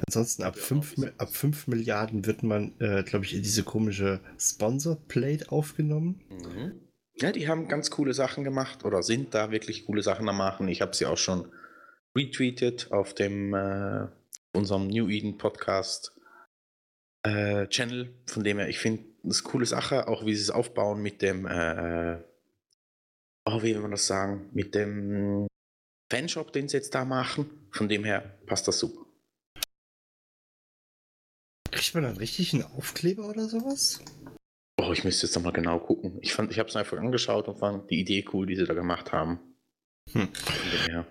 [0.07, 5.51] Ansonsten ab 5 ab fünf Milliarden wird man, äh, glaube ich, in diese komische Sponsor-Plate
[5.51, 6.21] aufgenommen.
[6.29, 6.84] Mhm.
[7.17, 10.67] Ja, die haben ganz coole Sachen gemacht oder sind da wirklich coole Sachen am machen.
[10.67, 11.51] Ich habe sie auch schon
[12.15, 14.07] retweetet auf dem äh,
[14.51, 16.13] unserem New Eden Podcast
[17.23, 18.13] äh, Channel.
[18.25, 21.45] Von dem her, ich finde das coole Sache, auch wie sie es aufbauen mit dem,
[21.45, 22.17] äh,
[23.45, 25.47] oh, wie will man das sagen, mit dem
[26.11, 27.69] Fanshop, den sie jetzt da machen.
[27.71, 29.05] Von dem her passt das super.
[31.71, 34.01] Kriegt man dann richtig einen Aufkleber oder sowas?
[34.87, 36.19] Oh, ich müsste jetzt nochmal genau gucken.
[36.21, 39.11] Ich, ich habe es einfach angeschaut und fand die Idee cool, die sie da gemacht
[39.11, 39.39] haben.
[40.11, 40.29] Hm.
[40.87, 41.07] Her.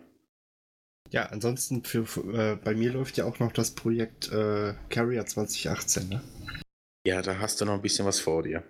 [1.10, 6.08] Ja, ansonsten für, äh, bei mir läuft ja auch noch das Projekt äh, Carrier 2018,
[6.08, 6.22] ne?
[7.06, 8.62] Ja, da hast du noch ein bisschen was vor dir.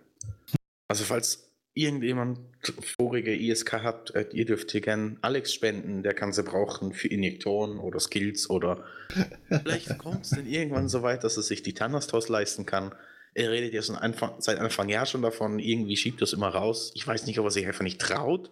[0.88, 2.38] Also falls irgendjemand
[2.80, 7.08] vorige ISK hat, äh, ihr dürft hier gern Alex spenden, der kann sie brauchen für
[7.08, 8.84] Injektoren oder Skills oder
[9.48, 12.94] vielleicht kommt es dann irgendwann so weit, dass er sich die Thanos leisten kann.
[13.34, 16.92] Er redet ja schon Anfang, seit Anfang Jahr schon davon, irgendwie schiebt das immer raus.
[16.94, 18.50] Ich weiß nicht, ob er sich einfach nicht traut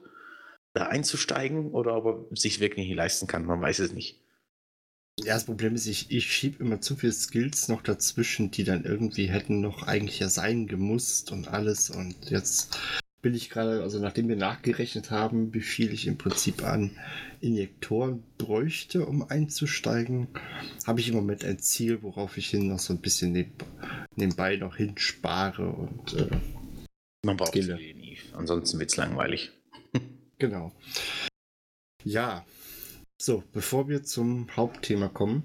[0.75, 3.45] da einzusteigen oder ob er sich wirklich nicht leisten kann.
[3.45, 4.19] Man weiß es nicht.
[5.21, 8.85] Ja, das Problem ist, ich, ich schiebe immer zu viele Skills noch dazwischen, die dann
[8.85, 11.91] irgendwie hätten noch eigentlich ja sein gemusst und alles.
[11.91, 12.79] Und jetzt
[13.23, 16.91] bin ich gerade, also nachdem wir nachgerechnet haben, wie viel ich im Prinzip an
[17.41, 20.27] Injektoren bräuchte, um einzusteigen,
[20.87, 23.33] habe ich im Moment ein Ziel, worauf ich hin noch so ein bisschen
[24.17, 26.29] nebenbei noch hinspare und äh,
[27.25, 28.19] man braucht es nie.
[28.33, 29.53] Ansonsten wird es langweilig.
[30.39, 30.73] Genau.
[32.03, 32.45] Ja.
[33.17, 35.45] So, bevor wir zum Hauptthema kommen.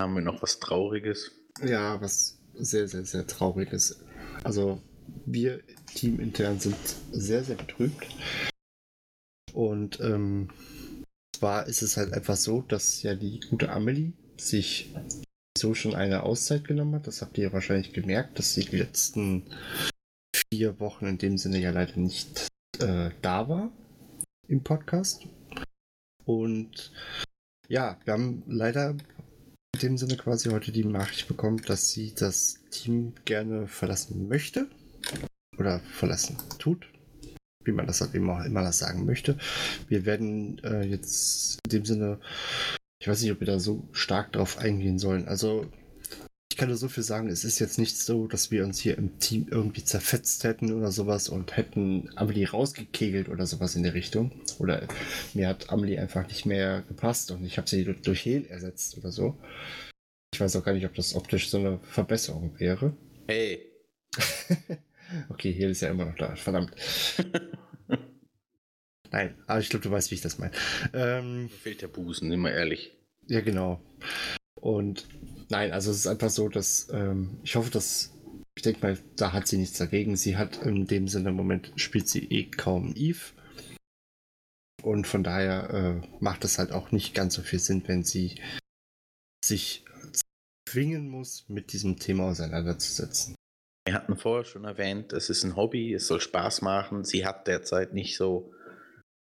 [0.00, 1.32] Haben wir noch was Trauriges?
[1.62, 4.02] Ja, was sehr, sehr, sehr Trauriges.
[4.42, 4.80] Also,
[5.26, 5.62] wir
[5.94, 6.76] teamintern sind
[7.10, 8.06] sehr, sehr betrübt.
[9.52, 10.48] Und ähm,
[11.36, 14.94] zwar ist es halt einfach so, dass ja die gute Amelie sich
[15.56, 17.06] so schon eine Auszeit genommen hat.
[17.06, 19.44] Das habt ihr wahrscheinlich gemerkt, dass sie die letzten
[20.52, 22.48] vier Wochen in dem Sinne ja leider nicht
[22.80, 23.70] äh, da war
[24.48, 25.26] im Podcast.
[26.24, 26.92] Und
[27.68, 28.96] ja, wir haben leider
[29.74, 34.68] in dem Sinne quasi heute die Nachricht bekommen, dass sie das Team gerne verlassen möchte
[35.58, 36.86] oder verlassen tut.
[37.64, 39.38] wie man das halt immer, immer das sagen möchte.
[39.86, 42.18] Wir werden äh, jetzt in dem Sinne,
[42.98, 45.28] ich weiß nicht, ob wir da so stark drauf eingehen sollen.
[45.28, 45.70] Also
[46.52, 48.98] ich kann nur so viel sagen, es ist jetzt nicht so, dass wir uns hier
[48.98, 53.94] im Team irgendwie zerfetzt hätten oder sowas und hätten Amelie rausgekegelt oder sowas in der
[53.94, 54.32] Richtung.
[54.58, 54.86] Oder
[55.32, 59.12] mir hat Amelie einfach nicht mehr gepasst und ich habe sie durch Hel ersetzt oder
[59.12, 59.38] so.
[60.34, 62.94] Ich weiß auch gar nicht, ob das optisch so eine Verbesserung wäre.
[63.28, 63.70] Hey.
[65.28, 66.72] okay, Hel ist ja immer noch da, verdammt.
[69.10, 70.52] Nein, aber ich glaube, du weißt, wie ich das meine.
[70.94, 72.96] Ähm, fehlt der Busen, immer ehrlich.
[73.26, 73.80] ja, genau.
[74.54, 75.06] Und
[75.50, 78.12] nein, also es ist einfach so, dass ähm, ich hoffe, dass
[78.54, 80.16] ich denke mal, da hat sie nichts dagegen.
[80.16, 83.32] Sie hat in dem Sinne im Moment spielt sie eh kaum Eve.
[84.82, 85.70] Und von daher
[86.02, 88.40] äh, macht es halt auch nicht ganz so viel Sinn, wenn sie
[89.44, 89.84] sich
[90.68, 93.34] zwingen muss, mit diesem Thema auseinanderzusetzen.
[93.84, 97.04] Wir hatten vorher schon erwähnt, es ist ein Hobby, es soll Spaß machen.
[97.04, 98.52] Sie hat derzeit nicht so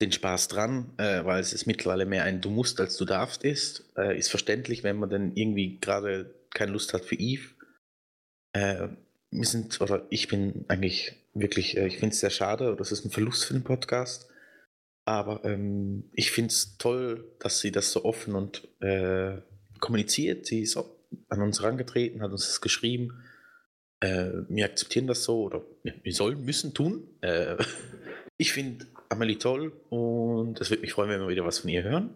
[0.03, 3.45] den Spaß dran, äh, weil es ist mittlerweile mehr ein Du musst als du darfst
[3.45, 3.91] ist.
[3.97, 7.55] Äh, ist verständlich, wenn man dann irgendwie gerade keine Lust hat für Eve.
[8.53, 8.89] Äh,
[9.31, 12.93] wir sind, oder ich bin eigentlich wirklich, äh, ich finde es sehr schade, oder es
[12.93, 14.29] ist ein Verlust für den Podcast.
[15.07, 19.39] Aber ähm, ich finde es toll, dass sie das so offen und äh,
[19.81, 20.47] kommuniziert.
[20.47, 23.23] Sie ist an uns herangetreten, hat uns das geschrieben.
[24.05, 27.09] Äh, wir akzeptieren das so, oder wir sollen, müssen tun.
[27.23, 27.57] Äh,
[28.37, 31.85] ich finde Amelie toll und es würde mich freuen, wenn wir wieder was von ihr
[31.85, 32.11] hören.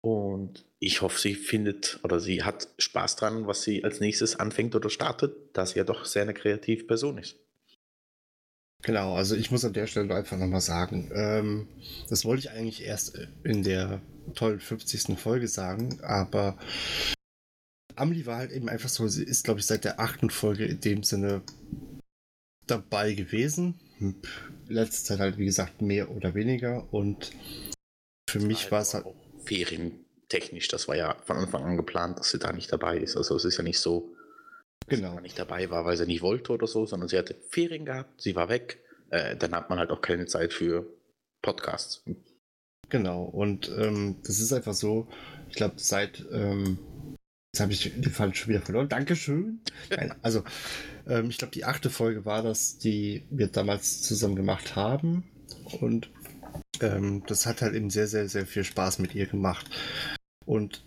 [0.00, 4.74] Und ich hoffe, sie findet oder sie hat Spaß dran, was sie als nächstes anfängt
[4.74, 7.36] oder startet, da sie ja doch sehr eine kreative Person ist.
[8.82, 11.68] Genau, also ich muss an der Stelle einfach nochmal sagen, ähm,
[12.08, 14.02] das wollte ich eigentlich erst in der
[14.34, 15.16] tollen 50.
[15.16, 16.58] Folge sagen, aber
[17.96, 20.80] Amelie war halt eben einfach so, sie ist, glaube ich, seit der achten Folge in
[20.80, 21.42] dem Sinne
[22.66, 23.78] dabei gewesen.
[24.68, 26.92] Letzte Zeit halt, wie gesagt, mehr oder weniger.
[26.92, 27.32] Und
[28.28, 29.06] für mich war es halt.
[29.06, 33.16] auch ferientechnisch, das war ja von Anfang an geplant, dass sie da nicht dabei ist.
[33.16, 34.14] Also es ist ja nicht so,
[34.86, 35.16] dass Genau.
[35.16, 38.20] sie nicht dabei war, weil sie nicht wollte oder so, sondern sie hatte Ferien gehabt,
[38.20, 38.80] sie war weg.
[39.10, 40.86] Äh, dann hat man halt auch keine Zeit für
[41.42, 42.02] Podcasts.
[42.88, 45.08] Genau, und ähm, das ist einfach so,
[45.48, 46.78] ich glaube, seit, ähm,
[47.52, 49.60] jetzt habe ich den Fall schon wieder verloren, Dankeschön.
[49.90, 50.42] Nein, also,
[51.06, 55.24] ähm, ich glaube, die achte Folge war das, die wir damals zusammen gemacht haben
[55.80, 56.08] und
[56.80, 59.66] ähm, das hat halt eben sehr, sehr, sehr viel Spaß mit ihr gemacht.
[60.46, 60.82] Und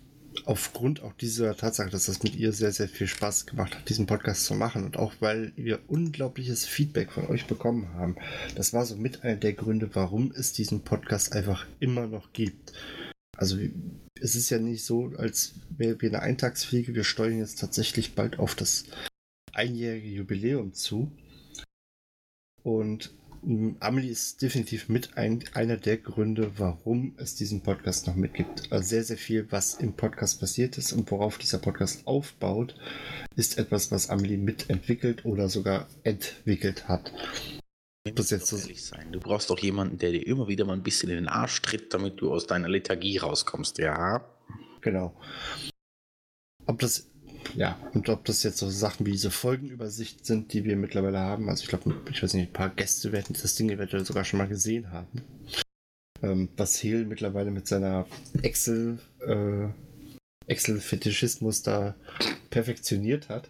[0.45, 4.07] aufgrund auch dieser Tatsache, dass das mit ihr sehr, sehr viel Spaß gemacht hat, diesen
[4.07, 8.15] Podcast zu machen und auch weil wir unglaubliches Feedback von euch bekommen haben,
[8.55, 12.73] das war so mit einer der Gründe, warum es diesen Podcast einfach immer noch gibt.
[13.35, 13.57] Also
[14.19, 16.95] es ist ja nicht so, als wäre wir eine Eintagsfliege.
[16.95, 18.85] Wir steuern jetzt tatsächlich bald auf das
[19.51, 21.11] einjährige Jubiläum zu.
[22.63, 23.13] Und
[23.45, 28.71] ähm, Amelie ist definitiv mit ein, einer der Gründe, warum es diesen Podcast noch mitgibt.
[28.71, 32.75] Also sehr, sehr viel, was im Podcast passiert ist und worauf dieser Podcast aufbaut,
[33.35, 37.11] ist etwas, was Amelie mitentwickelt oder sogar entwickelt hat.
[38.13, 39.11] Das jetzt so- ehrlich sein.
[39.11, 41.93] Du brauchst doch jemanden, der dir immer wieder mal ein bisschen in den Arsch tritt,
[41.93, 44.23] damit du aus deiner Lethargie rauskommst, ja?
[44.81, 45.19] Genau.
[46.67, 47.09] Ob das,
[47.55, 51.49] ja, und ob das jetzt so Sachen wie diese Folgenübersicht sind, die wir mittlerweile haben.
[51.49, 54.37] Also ich glaube, ich weiß nicht, ein paar Gäste werden das Ding eventuell sogar schon
[54.37, 55.23] mal gesehen haben.
[56.21, 58.05] Ähm, was Hehl mittlerweile mit seiner
[58.43, 59.67] Excel, äh,
[60.47, 61.95] Excel-Fetischismus da
[62.51, 63.49] perfektioniert hat.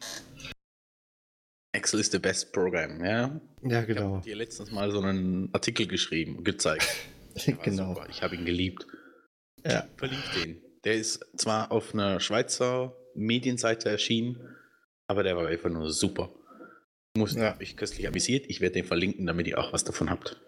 [1.75, 3.39] Excel ist the best program, ja?
[3.63, 4.15] Ja, Ich genau.
[4.15, 6.87] habe dir letztens mal so einen Artikel geschrieben, gezeigt.
[7.45, 7.93] Der genau.
[7.93, 8.07] super.
[8.09, 8.87] Ich habe ihn geliebt.
[9.65, 9.87] Ja.
[9.97, 10.61] Verlinkt den.
[10.83, 14.55] Der ist zwar auf einer Schweizer Medienseite erschienen,
[15.07, 16.31] aber der war einfach nur super.
[17.17, 17.51] Muss Ja.
[17.51, 18.45] hab ich köstlich amüsiert.
[18.47, 20.39] Ich werde den verlinken, damit ihr auch was davon habt.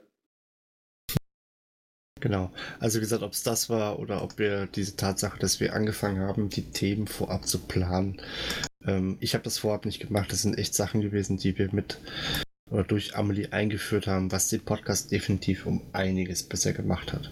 [2.20, 2.52] Genau.
[2.80, 6.20] Also wie gesagt, ob es das war oder ob wir diese Tatsache, dass wir angefangen
[6.20, 8.22] haben, die Themen vorab zu planen.
[8.86, 10.32] Ähm, ich habe das vorab nicht gemacht.
[10.32, 12.00] Das sind echt Sachen gewesen, die wir mit
[12.70, 17.32] oder durch Amelie eingeführt haben, was den Podcast definitiv um einiges besser gemacht hat.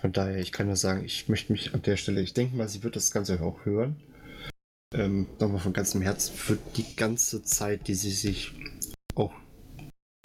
[0.00, 2.68] Von daher, ich kann nur sagen, ich möchte mich an der Stelle, ich denke mal,
[2.68, 3.96] sie wird das Ganze auch hören.
[4.94, 8.52] Ähm, nochmal von ganzem Herzen für die ganze Zeit, die sie sich
[9.14, 9.32] auch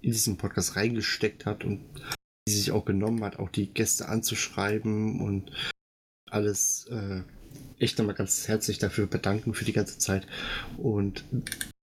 [0.01, 1.81] in diesen Podcast reingesteckt hat und
[2.47, 5.51] die sich auch genommen hat, auch die Gäste anzuschreiben und
[6.29, 7.21] alles äh,
[7.79, 10.27] echt nochmal ganz herzlich dafür bedanken für die ganze Zeit.
[10.77, 11.23] Und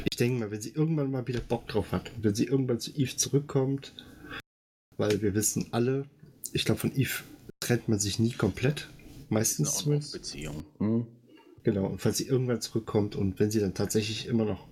[0.09, 2.92] ich denke mal, wenn sie irgendwann mal wieder Bock drauf hat, wenn sie irgendwann zu
[2.92, 3.92] Eve zurückkommt,
[4.97, 6.07] weil wir wissen alle,
[6.53, 7.24] ich glaube, von Eve
[7.61, 8.88] trennt man sich nie komplett.
[9.28, 10.14] Meistens Eine zumindest.
[10.14, 10.64] On-Off-Beziehung.
[10.78, 11.07] Hm?
[11.64, 14.68] Genau, und falls sie irgendwann zurückkommt und wenn sie dann tatsächlich immer noch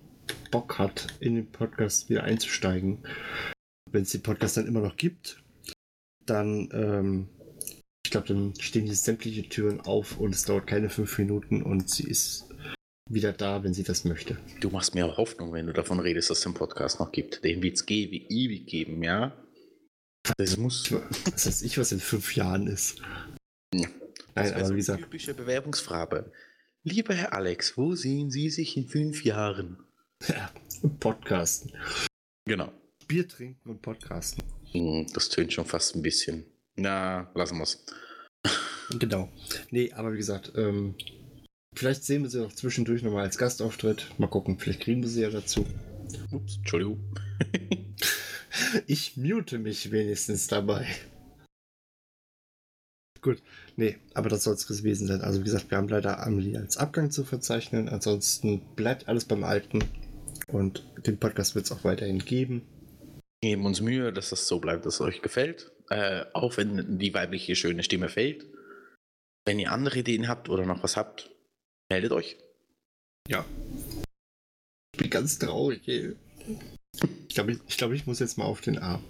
[0.51, 2.99] Bock hat, in den Podcast wieder einzusteigen,
[3.91, 5.43] Wenn es den Podcast dann immer noch gibt,
[6.25, 7.29] dann, ähm,
[8.05, 11.89] ich glaube, dann stehen hier sämtliche Türen auf und es dauert keine fünf Minuten und
[11.89, 12.49] sie ist
[13.09, 14.37] wieder da, wenn sie das möchte.
[14.61, 17.43] Du machst mir auch Hoffnung, wenn du davon redest, dass es den Podcast noch gibt.
[17.43, 19.35] Den wird es ewig geben, ja?
[20.37, 20.91] Das muss.
[21.25, 22.99] Was weiß ich, was in fünf Jahren ist.
[23.73, 23.87] Ja.
[24.33, 25.03] Nein, aber wie gesagt.
[25.03, 26.31] Typische Bewerbungsfrage.
[26.83, 29.77] Lieber Herr Alex, wo sehen Sie sich in fünf Jahren?
[30.27, 30.51] Ja,
[30.99, 31.71] Podcasten.
[32.45, 32.71] Genau.
[33.07, 34.43] Bier trinken und podcasten.
[34.75, 36.45] Hm, das tönt schon fast ein bisschen.
[36.75, 37.85] Na, lassen wir's.
[38.99, 39.29] Genau.
[39.71, 40.95] Nee, aber wie gesagt, ähm,
[41.73, 44.07] vielleicht sehen wir sie auch zwischendurch nochmal als Gastauftritt.
[44.17, 45.65] Mal gucken, vielleicht kriegen wir sie ja dazu.
[46.31, 46.99] Ups, Entschuldigung.
[48.87, 50.87] ich mute mich wenigstens dabei.
[53.21, 53.41] Gut,
[53.75, 55.21] nee, aber das soll es gewesen sein.
[55.21, 57.89] Also wie gesagt, wir haben leider Amelie als Abgang zu verzeichnen.
[57.89, 59.83] Ansonsten bleibt alles beim Alten.
[60.47, 62.61] Und den Podcast wird es auch weiterhin geben.
[63.41, 65.71] Wir geben uns Mühe, dass das so bleibt, dass es euch gefällt.
[65.89, 68.45] Äh, auch wenn die weibliche schöne Stimme fehlt.
[69.45, 71.29] Wenn ihr andere Ideen habt oder noch was habt,
[71.89, 72.37] meldet euch.
[73.27, 73.45] Ja.
[74.93, 76.15] Ich bin ganz traurig, ey.
[77.27, 79.03] Ich glaube, ich, ich, glaub, ich muss jetzt mal auf den Arm.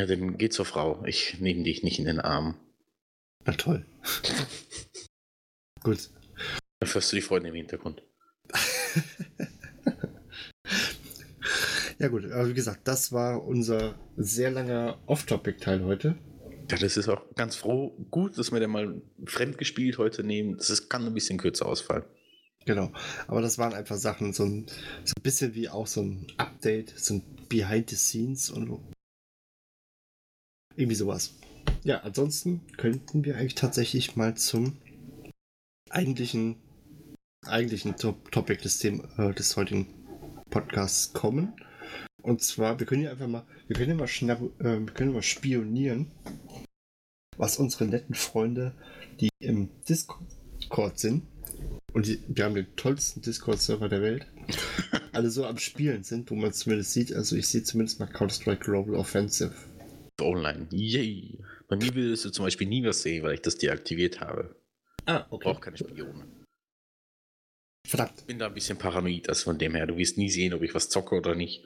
[0.00, 1.04] Ja, dann geh zur Frau.
[1.06, 2.58] Ich nehme dich nicht in den Arm.
[3.44, 3.86] Na toll.
[5.82, 6.10] Gut.
[6.80, 8.02] Dann hörst du die Freunde im Hintergrund.
[11.98, 16.16] ja gut, aber wie gesagt, das war unser sehr langer Off-Topic-Teil heute.
[16.70, 17.96] Ja, das ist auch ganz froh.
[18.10, 20.58] Gut, dass wir den mal fremd gespielt heute nehmen.
[20.58, 22.04] Das ist, kann ein bisschen kürzer ausfallen.
[22.66, 22.92] Genau,
[23.26, 24.66] aber das waren einfach Sachen, so ein,
[25.04, 28.78] so ein bisschen wie auch so ein Update, so ein Behind the Scenes und
[30.76, 31.34] irgendwie sowas.
[31.84, 34.76] Ja, ansonsten könnten wir eigentlich tatsächlich mal zum
[35.88, 36.56] eigentlichen,
[37.46, 39.86] eigentlichen Top Topic des, äh, des heutigen
[40.50, 41.54] Podcasts kommen.
[42.22, 45.12] Und zwar, wir können ja einfach mal, wir können ja mal, schnapp, äh, wir können
[45.12, 46.10] mal spionieren,
[47.36, 48.74] was unsere netten Freunde,
[49.20, 51.22] die im Discord sind,
[51.92, 54.26] und die, wir haben den tollsten Discord-Server der Welt,
[55.12, 58.64] alle so am Spielen sind, wo man zumindest sieht, also ich sehe zumindest mal Counter-Strike
[58.64, 59.54] Global Offensive.
[60.20, 60.66] Online.
[60.70, 61.38] Yay.
[61.68, 64.56] Bei mir würdest du zum Beispiel nie was sehen, weil ich das deaktiviert habe.
[65.06, 65.44] Ah, okay.
[65.44, 66.26] Brauche keine Spione.
[67.86, 68.14] Verdammt.
[68.18, 69.86] Ich bin da ein bisschen paranoid, also von dem her.
[69.86, 71.64] Du wirst nie sehen, ob ich was zocke oder nicht.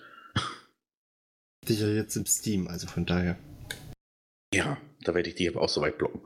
[1.69, 3.39] Dich ja jetzt im Steam, also von daher.
[4.55, 6.21] Ja, da werde ich dich aber auch so weit blocken.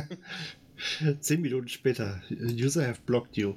[1.20, 2.22] Zehn Minuten später.
[2.30, 3.54] User have blocked you.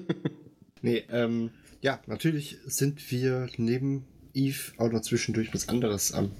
[0.82, 6.32] nee, ähm, ja, natürlich sind wir neben Eve auch noch zwischendurch was anderes am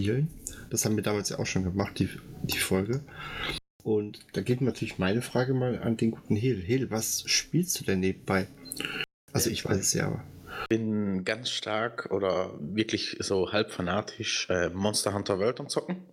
[0.00, 0.28] spielen.
[0.70, 2.08] Das haben wir damals ja auch schon gemacht, die,
[2.42, 3.04] die Folge.
[3.84, 6.62] Und da geht natürlich meine Frage mal an den guten Hel.
[6.62, 8.46] Hel, was spielst du denn nebenbei?
[9.32, 10.24] Also ich weiß es ja, aber.
[10.68, 16.06] Bin ganz stark oder wirklich so halb fanatisch äh, Monster Hunter World am Zocken.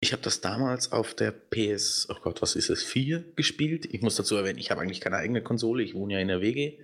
[0.00, 3.86] Ich habe das damals auf der PS, oh Gott, was ist es, 4 gespielt.
[3.86, 6.40] Ich muss dazu erwähnen, ich habe eigentlich keine eigene Konsole, ich wohne ja in der
[6.40, 6.78] WG.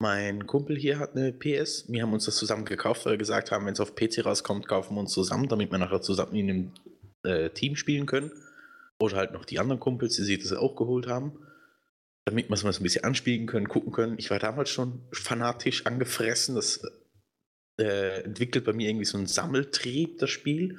[0.00, 1.86] Mein Kumpel hier hat eine PS.
[1.88, 4.68] Wir haben uns das zusammen gekauft, weil wir gesagt haben, wenn es auf PC rauskommt,
[4.68, 6.72] kaufen wir uns zusammen, damit wir nachher zusammen in einem
[7.24, 8.30] äh, Team spielen können.
[9.00, 11.40] Oder halt noch die anderen Kumpels, die sich das auch geholt haben.
[12.28, 14.18] Damit wir es mal so ein bisschen anspielen können, gucken können.
[14.18, 16.56] Ich war damals schon fanatisch angefressen.
[16.56, 16.78] Das
[17.80, 20.78] äh, entwickelt bei mir irgendwie so einen Sammeltrieb, das Spiel.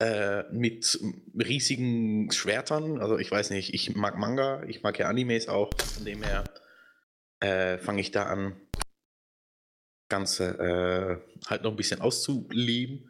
[0.00, 0.98] Äh, mit
[1.38, 3.00] riesigen Schwertern.
[3.00, 5.70] Also ich weiß nicht, ich mag Manga, ich mag ja Animes auch.
[5.94, 6.42] Von dem her
[7.38, 8.56] äh, fange ich da an,
[10.08, 13.08] Ganze äh, halt noch ein bisschen auszuleben.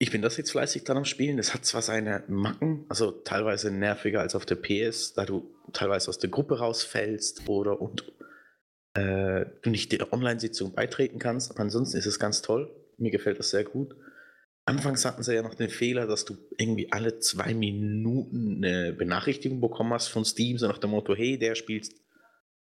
[0.00, 1.38] Ich bin das jetzt fleißig dann am Spielen.
[1.38, 6.08] Es hat zwar seine Macken, also teilweise nerviger als auf der PS, da du teilweise
[6.08, 8.04] aus der Gruppe rausfällst oder und
[8.94, 11.50] äh, du nicht der Online-Sitzung beitreten kannst.
[11.50, 12.70] Aber ansonsten ist es ganz toll.
[12.96, 13.96] Mir gefällt das sehr gut.
[14.66, 19.60] Anfangs hatten sie ja noch den Fehler, dass du irgendwie alle zwei Minuten eine Benachrichtigung
[19.60, 21.88] bekommen hast von Steam, so nach dem Motto, hey, der spielt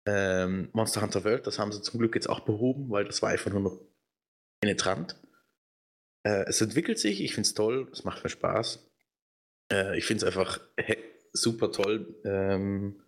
[0.05, 3.29] ähm, Monster Hunter World, das haben sie zum Glück jetzt auch behoben, weil das war
[3.29, 3.79] einfach nur noch
[4.61, 5.17] penetrant.
[6.23, 8.89] Äh, es entwickelt sich, ich finde es toll, es macht mir Spaß.
[9.71, 10.59] Äh, ich finde es einfach
[11.33, 13.01] super toll, ähm,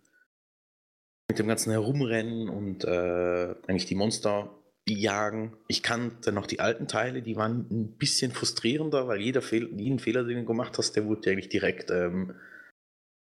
[1.28, 4.50] mit dem ganzen Herumrennen und äh, eigentlich die Monster
[4.88, 5.56] jagen.
[5.68, 9.98] Ich kannte noch die alten Teile, die waren ein bisschen frustrierender, weil jeder Fehl jeden
[9.98, 12.34] Fehler, den du gemacht hast, der wurde eigentlich direkt, ähm,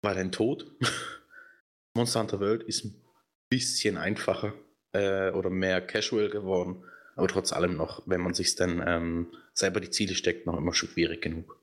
[0.02, 0.70] war dein Tod.
[1.96, 3.02] Monster Hunter World ist ein
[3.50, 4.54] bisschen einfacher
[4.92, 6.84] äh, oder mehr casual geworden.
[7.18, 10.72] Aber trotz allem noch, wenn man sich dann ähm, selber die Ziele steckt, noch immer
[10.72, 11.60] schwierig genug.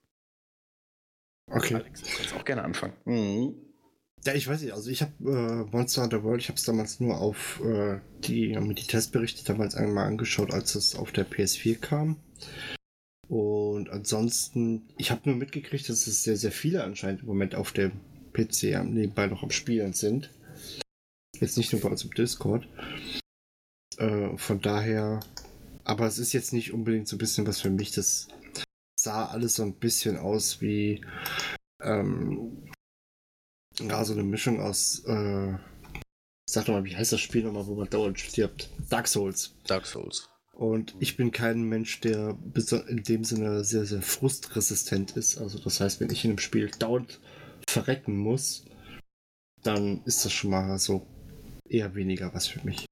[1.50, 1.76] Okay.
[1.76, 2.94] Alex, du kannst auch gerne anfangen.
[3.06, 3.56] Mhm.
[4.26, 7.00] Ja, ich weiß nicht, also ich habe äh, Monster Hunter World, ich habe es damals
[7.00, 12.18] nur auf äh, die, die Testberichte damals einmal angeschaut, als es auf der PS4 kam.
[13.30, 17.72] Und ansonsten, ich habe nur mitgekriegt, dass es sehr, sehr viele anscheinend im Moment auf
[17.72, 17.94] dem
[18.34, 20.32] PC nebenbei noch am Spielen sind.
[21.40, 22.68] Jetzt nicht nur bei uns im Discord.
[23.98, 25.22] Äh, von daher,
[25.86, 27.92] aber es ist jetzt nicht unbedingt so ein bisschen was für mich.
[27.92, 28.28] Das
[29.00, 31.06] sah alles so ein bisschen aus wie
[31.82, 32.70] ähm,
[33.80, 35.54] ja, so eine Mischung aus äh,
[36.56, 38.70] sag doch mal, wie heißt das Spiel nochmal, wo man dauernd stirbt?
[38.90, 39.56] Dark Souls.
[39.68, 40.30] Dark Souls.
[40.54, 42.38] Und ich bin kein Mensch, der
[42.88, 45.38] in dem Sinne sehr, sehr frustresistent ist.
[45.38, 47.20] Also das heißt, wenn ich in einem Spiel dauernd
[47.70, 48.66] verrecken muss,
[49.64, 51.06] dann ist das schon mal so
[51.68, 52.86] eher weniger was für mich.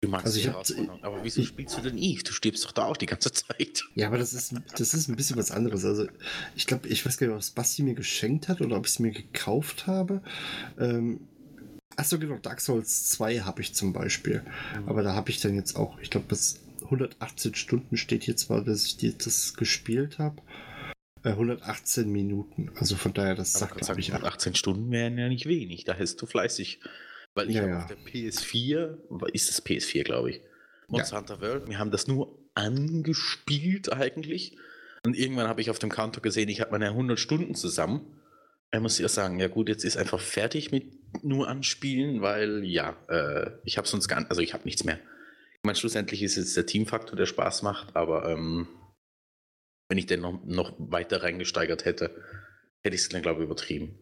[0.00, 2.22] Du magst also die Herausforderung, aber wieso spielst du denn Eve?
[2.22, 3.84] Du stirbst doch da auch die ganze Zeit.
[3.96, 5.84] Ja, aber das ist, das ist ein bisschen was anderes.
[5.84, 6.06] Also
[6.54, 8.92] ich glaube, ich weiß gar nicht, ob es Basti mir geschenkt hat oder ob ich
[8.92, 10.22] es mir gekauft habe.
[10.78, 11.28] Ähm,
[11.96, 14.44] Achso, genau, Dark Souls 2 habe ich zum Beispiel.
[14.80, 14.88] Mhm.
[14.88, 18.62] Aber da habe ich dann jetzt auch, ich glaube, bis 118 Stunden steht hier zwar,
[18.62, 20.40] dass ich das gespielt habe.
[21.24, 22.70] 118 äh, Minuten.
[22.76, 25.84] Also von daher, das sagt glaube ich 118 Stunden wären ja nicht wenig.
[25.84, 26.78] Da hättest du fleißig.
[27.38, 27.78] Weil ich ja, ja.
[27.78, 30.40] auf der PS4, ist das PS4, glaube ich,
[30.88, 31.20] Monster ja.
[31.20, 34.58] Hunter World, wir haben das nur angespielt eigentlich.
[35.06, 38.20] Und irgendwann habe ich auf dem Counter gesehen, ich habe meine 100 Stunden zusammen.
[38.72, 42.96] Er muss ja sagen, ja gut, jetzt ist einfach fertig mit nur anspielen, weil ja,
[43.08, 44.96] äh, ich habe sonst gar also ich habe nichts mehr.
[44.96, 48.66] Ich meine, schlussendlich ist es der Teamfaktor, der Spaß macht, aber ähm,
[49.88, 52.20] wenn ich den noch, noch weiter reingesteigert hätte,
[52.82, 54.00] hätte ich es dann, glaube ich, übertrieben.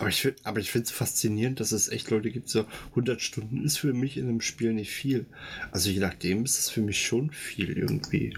[0.00, 3.64] Aber ich, aber ich finde es faszinierend, dass es echt Leute gibt, so 100 Stunden
[3.64, 5.26] ist für mich in einem Spiel nicht viel.
[5.70, 8.36] Also je nachdem ist es für mich schon viel irgendwie.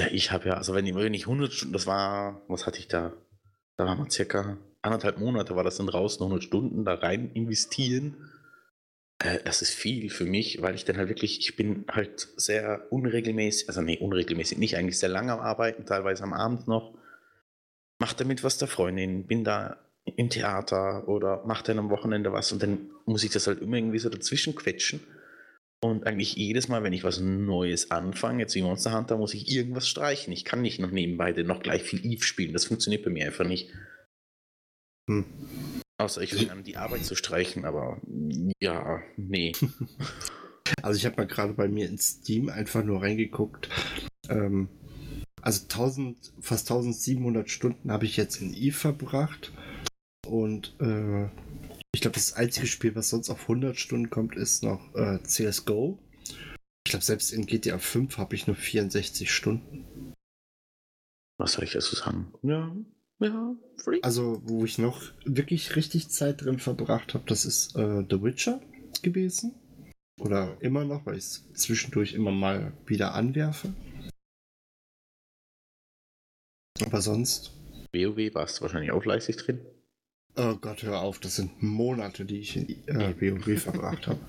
[0.00, 2.78] Ja, ich habe ja, also wenn ich, wenn ich 100 Stunden, das war, was hatte
[2.78, 3.12] ich da?
[3.76, 8.30] Da waren wir circa anderthalb Monate, war das dann raus, 100 Stunden da rein investieren.
[9.18, 12.86] Äh, das ist viel für mich, weil ich dann halt wirklich, ich bin halt sehr
[12.90, 16.94] unregelmäßig, also nee, unregelmäßig nicht, eigentlich sehr lange am Arbeiten, teilweise am Abend noch.
[17.98, 19.76] Mach damit was der Freundin, bin da
[20.16, 23.76] im Theater oder mache dann am Wochenende was und dann muss ich das halt immer
[23.76, 25.00] irgendwie so dazwischen quetschen.
[25.80, 29.48] Und eigentlich jedes Mal, wenn ich was Neues anfange, jetzt wie Monster Hunter, muss ich
[29.48, 30.32] irgendwas streichen.
[30.32, 32.52] Ich kann nicht noch nebenbei noch gleich viel Eve spielen.
[32.52, 33.72] Das funktioniert bei mir einfach nicht.
[35.08, 35.24] Hm.
[35.98, 38.00] Außer ich fange an, die Arbeit zu streichen, aber
[38.60, 39.52] ja, nee.
[40.82, 43.70] Also ich habe mal gerade bei mir in Steam einfach nur reingeguckt.
[44.28, 44.68] Ähm,
[45.40, 49.52] also 1000, fast 1700 Stunden habe ich jetzt in Eve verbracht.
[50.28, 51.26] Und äh,
[51.92, 55.98] ich glaube, das einzige Spiel, was sonst auf 100 Stunden kommt, ist noch äh, CSGO.
[56.86, 60.14] Ich glaube, selbst in GTA 5 habe ich nur 64 Stunden.
[61.38, 62.32] Was soll ich dazu sagen?
[62.42, 62.74] Ja,
[63.20, 64.00] ja, free.
[64.02, 68.60] Also, wo ich noch wirklich richtig Zeit drin verbracht habe, das ist äh, The Witcher
[69.02, 69.54] gewesen.
[70.20, 73.72] Oder immer noch, weil ich es zwischendurch immer mal wieder anwerfe.
[76.84, 77.52] Aber sonst.
[77.92, 79.60] WoW warst du wahrscheinlich auch fleißig drin.
[80.36, 84.20] Oh Gott, hör auf, das sind Monate, die ich in äh, WoW verbracht habe.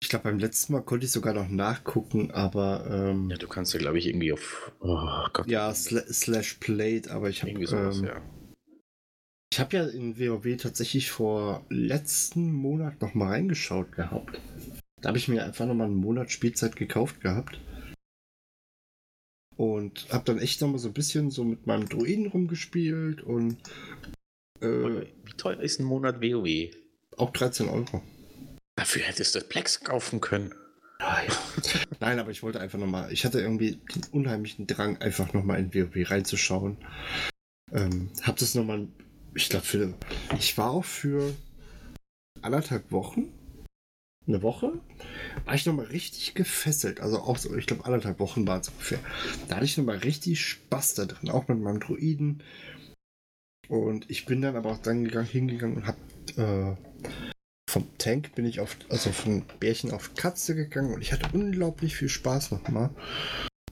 [0.00, 2.86] Ich glaube, beim letzten Mal konnte ich sogar noch nachgucken, aber.
[2.90, 4.72] Ähm, ja, du kannst ja, glaube ich, irgendwie auf.
[4.80, 5.48] Oh Gott.
[5.48, 7.52] Ja, sl slash played, aber ich habe.
[7.52, 8.20] Ähm, ja.
[9.52, 14.40] Ich habe ja in WoW tatsächlich vor letzten Monat noch mal reingeschaut gehabt.
[15.00, 17.58] Da habe ich mir einfach noch mal einen Monat Spielzeit gekauft gehabt.
[19.56, 23.56] Und habe dann echt noch mal so ein bisschen so mit meinem Druiden rumgespielt und.
[24.60, 26.70] Äh, Wie teuer ist ein Monat WoW?
[27.16, 28.02] Auch 13 Euro.
[28.76, 30.54] Dafür hättest du Plex kaufen können.
[31.00, 31.22] Ja.
[32.00, 33.10] Nein, aber ich wollte einfach noch mal.
[33.12, 36.76] Ich hatte irgendwie den unheimlichen Drang, einfach noch mal in WoW reinzuschauen.
[37.72, 38.86] Ähm, hab das noch mal.
[39.34, 39.94] Ich glaube, für.
[40.38, 41.34] Ich war auch für
[42.42, 43.32] anderthalb Wochen
[44.26, 44.72] eine Woche,
[45.44, 47.00] war ich nochmal richtig gefesselt.
[47.00, 48.98] Also auch so, ich glaube, anderthalb Wochen war es ungefähr.
[49.48, 52.42] Da hatte ich nochmal richtig Spaß da drin, auch mit meinem Druiden.
[53.68, 55.98] Und ich bin dann aber auch dann gegangen, hingegangen und habe
[56.36, 57.10] äh,
[57.68, 61.96] vom Tank bin ich auf, also von Bärchen auf Katze gegangen und ich hatte unglaublich
[61.96, 62.90] viel Spaß nochmal.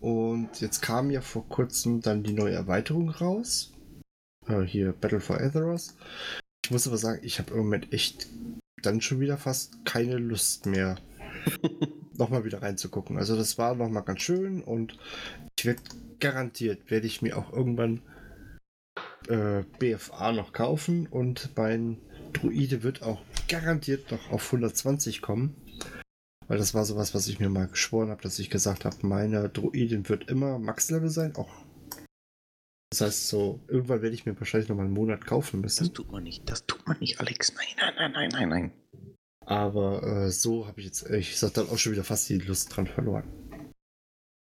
[0.01, 3.73] Und jetzt kam ja vor kurzem dann die neue Erweiterung raus.
[4.47, 5.95] Äh, hier Battle for Azeroth.
[6.65, 8.29] Ich muss aber sagen, ich habe im Moment echt
[8.87, 10.97] dann schon wieder fast keine Lust mehr,
[12.17, 13.17] nochmal wieder reinzugucken.
[13.19, 14.99] Also das war nochmal ganz schön und
[15.59, 15.83] ich werde
[16.21, 18.03] garantiert, werde ich mir auch irgendwann
[19.29, 21.99] äh, BFA noch kaufen und mein
[22.33, 25.57] Druide wird auch garantiert noch auf 120 kommen.
[26.47, 29.49] Weil das war sowas, was ich mir mal geschworen habe, dass ich gesagt habe, meine
[29.49, 31.65] Druidin wird immer Max-Level sein, auch
[32.95, 35.83] Das heißt, so, irgendwann werde ich mir wahrscheinlich noch mal einen Monat kaufen müssen.
[35.83, 37.53] Das tut man nicht, das tut man nicht, Alex.
[37.57, 38.73] Nein, nein, nein, nein, nein, nein.
[39.41, 42.75] Aber äh, so habe ich jetzt, ich sag dann auch schon wieder fast die Lust
[42.75, 43.25] dran verloren.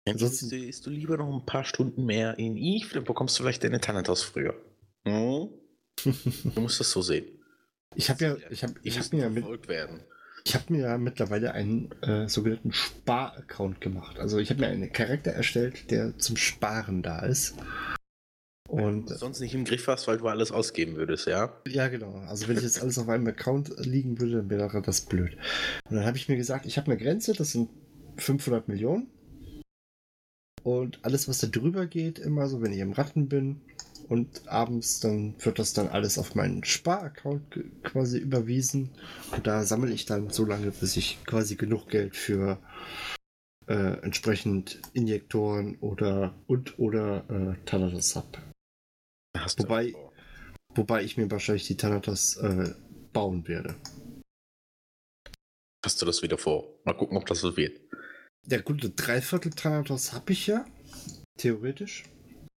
[0.08, 3.64] Ansonsten investierst du lieber noch ein paar Stunden mehr in Eve, dann bekommst du vielleicht
[3.64, 4.54] deine Thanatos früher.
[5.04, 5.48] Hm?
[6.04, 7.26] du musst das so sehen.
[7.96, 10.04] Ich habe ja, ich habe, ich habe mir ja mit, werden.
[10.44, 14.20] ich habe mir ja mittlerweile einen äh, sogenannten Spar-Account gemacht.
[14.20, 17.56] Also ich habe mir einen Charakter erstellt, der zum Sparen da ist.
[18.68, 21.54] Und sonst nicht im Griff hast, weil du alles ausgeben würdest, ja?
[21.66, 22.12] Ja, genau.
[22.28, 25.38] Also wenn ich jetzt alles auf einem Account liegen würde, dann wäre das blöd.
[25.88, 27.70] Und dann habe ich mir gesagt, ich habe eine Grenze, das sind
[28.18, 29.08] 500 Millionen.
[30.64, 33.62] Und alles, was da drüber geht, immer so, wenn ich im Ratten bin
[34.08, 38.90] und abends, dann wird das dann alles auf meinen Sparaccount quasi überwiesen.
[39.34, 42.58] Und da sammle ich dann so lange, bis ich quasi genug Geld für
[43.66, 48.47] äh, entsprechend Injektoren oder und oder äh, Thanatos habe.
[49.58, 49.94] Wobei,
[50.74, 52.74] wobei ich mir wahrscheinlich die Thanatos äh,
[53.12, 53.76] bauen werde.
[55.84, 56.74] Hast du das wieder vor?
[56.84, 57.80] Mal gucken, ob das so wird.
[58.46, 60.64] Ja, gut, Dreiviertel Thanatos habe ich ja.
[61.36, 62.04] Theoretisch.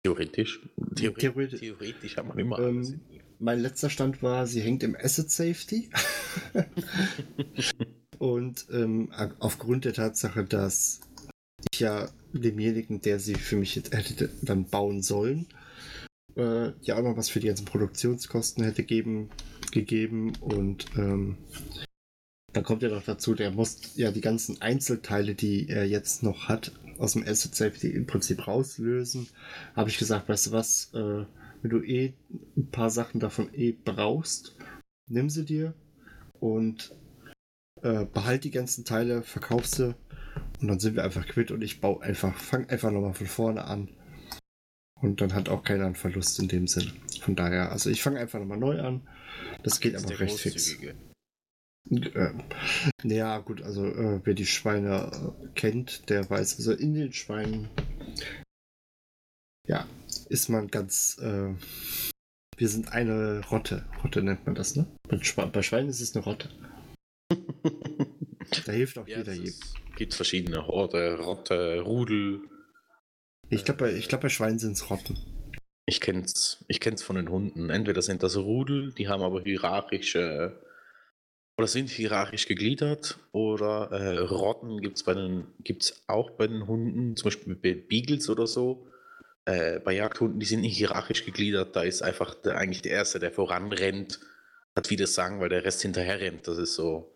[0.04, 0.62] Theoretisch.
[0.96, 1.60] Theori Theoretisch.
[1.60, 3.02] Theoretisch haben wir immer ähm,
[3.40, 5.90] Mein letzter Stand war, sie hängt im Asset Safety.
[8.18, 11.02] Und ähm, aufgrund der Tatsache, dass
[11.72, 15.48] ich ja demjenigen, der sie für mich hätte dann bauen sollen,
[16.36, 19.30] äh, ja auch noch was für die ganzen Produktionskosten hätte geben,
[19.72, 21.38] gegeben und ähm,
[22.54, 26.50] dann kommt ja noch dazu, der muss ja die ganzen Einzelteile, die er jetzt noch
[26.50, 29.28] hat, aus dem Asset Safety im Prinzip rauslösen.
[29.76, 31.26] Habe ich gesagt, weißt du was, äh,
[31.62, 32.14] wenn du eh
[32.58, 34.56] ein paar Sachen davon eh brauchst,
[35.08, 35.74] nimm sie dir
[36.40, 36.94] und
[37.82, 39.96] äh, behalt die ganzen Teile, verkauf sie
[40.62, 43.64] und dann sind wir einfach quitt und ich baue einfach, fang einfach nochmal von vorne
[43.66, 43.90] an.
[45.02, 46.92] Und dann hat auch keiner einen Verlust in dem Sinn.
[47.22, 49.02] Von daher, also ich fange einfach nochmal neu an.
[49.64, 50.78] Das geht aber recht fix.
[51.90, 52.34] Äh,
[53.04, 57.70] ja, gut, also äh, wer die Schweine äh, kennt, der weiß, also in den Schweinen,
[59.68, 59.88] ja,
[60.30, 61.56] ist man ganz, äh,
[62.58, 63.86] wir sind eine Rotte.
[64.04, 64.86] Rotte nennt man das, ne?
[65.10, 66.50] Bei, bei Schweinen ist es eine Rotte.
[68.66, 69.48] da hilft auch ja, jeder jedem.
[69.48, 72.42] Es gibt verschiedene Horde, Rotte, Rudel.
[73.54, 75.18] Ich glaube, ich glaub, bei Schweinen sind es Rotten.
[75.86, 77.70] Ich kenn's, ich kenn's von den Hunden.
[77.70, 80.58] Entweder sind das Rudel, die haben aber hierarchische
[81.58, 85.06] oder sind hierarchisch gegliedert oder äh, Rotten gibt es
[85.66, 88.88] gibt's auch bei den Hunden, zum Beispiel bei Beagles oder so.
[89.44, 93.20] Äh, bei Jagdhunden, die sind nicht hierarchisch gegliedert, da ist einfach der, eigentlich der Erste,
[93.20, 94.22] der voranrennt,
[94.78, 96.48] hat wie das Sagen, weil der Rest hinterher rennt.
[96.48, 97.14] Das ist so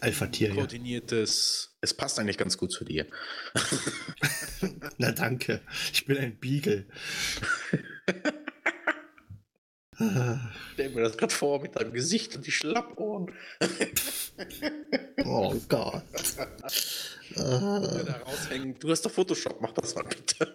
[0.00, 0.54] Alpha-Tier.
[0.54, 1.70] Koordiniertes.
[1.70, 1.78] Ja.
[1.80, 3.06] Es passt eigentlich ganz gut zu dir.
[4.98, 5.60] Na danke.
[5.92, 6.86] Ich bin ein Beagle.
[10.74, 13.32] Stell mir das gerade vor mit deinem Gesicht und die Schlappohren.
[15.24, 16.04] oh Gott.
[17.34, 18.78] da raushängen.
[18.78, 20.52] Du hast doch Photoshop, mach das mal bitte.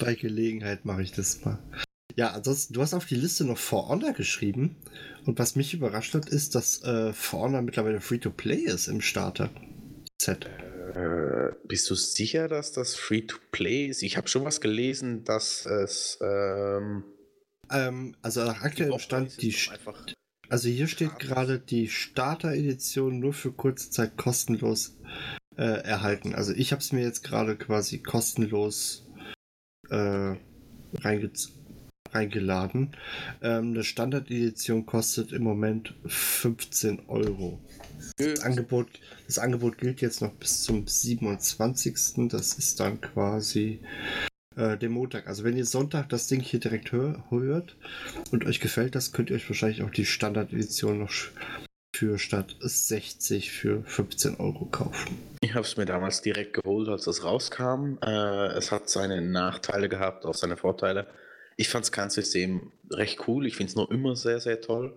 [0.00, 1.58] Bei Gelegenheit mache ich das mal.
[2.16, 4.76] Ja, ansonsten, du hast auf die Liste noch For Honor geschrieben.
[5.24, 10.46] Und was mich überrascht hat, ist, dass äh, For Honor mittlerweile Free-to-Play ist im Starter-Set.
[10.94, 14.02] Äh, bist du sicher, dass das Free-to-Play ist?
[14.02, 17.04] Ich habe schon was gelesen, dass es ähm,
[17.70, 19.56] ähm, also nach aktuellem Stand die.
[20.48, 24.98] Also hier steht gerade die Starter-Edition nur für kurze Zeit kostenlos
[25.56, 26.34] äh, erhalten.
[26.34, 29.08] Also ich habe es mir jetzt gerade quasi kostenlos
[29.88, 30.36] äh,
[30.94, 31.32] reinge
[32.14, 32.96] reingeladen.
[33.42, 37.60] Ähm, eine Standard-Edition kostet im Moment 15 Euro.
[38.16, 38.88] Das Angebot,
[39.26, 42.28] das Angebot gilt jetzt noch bis zum 27.
[42.28, 43.80] Das ist dann quasi
[44.56, 45.26] äh, dem Montag.
[45.26, 47.76] Also wenn ihr Sonntag das Ding hier direkt hör hört
[48.30, 51.12] und euch gefällt das, könnt ihr euch wahrscheinlich auch die Standard-Edition noch
[51.94, 55.18] für statt 60 für 15 Euro kaufen.
[55.40, 57.98] Ich habe es mir damals direkt geholt, als es rauskam.
[58.02, 61.06] Äh, es hat seine Nachteile gehabt, auch seine Vorteile.
[61.56, 63.46] Ich fand das Kampfsystem recht cool.
[63.46, 64.96] Ich finde es noch immer sehr, sehr toll.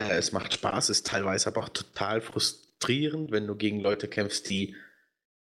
[0.00, 4.48] Äh, es macht Spaß, ist teilweise aber auch total frustrierend, wenn du gegen Leute kämpfst,
[4.50, 4.74] die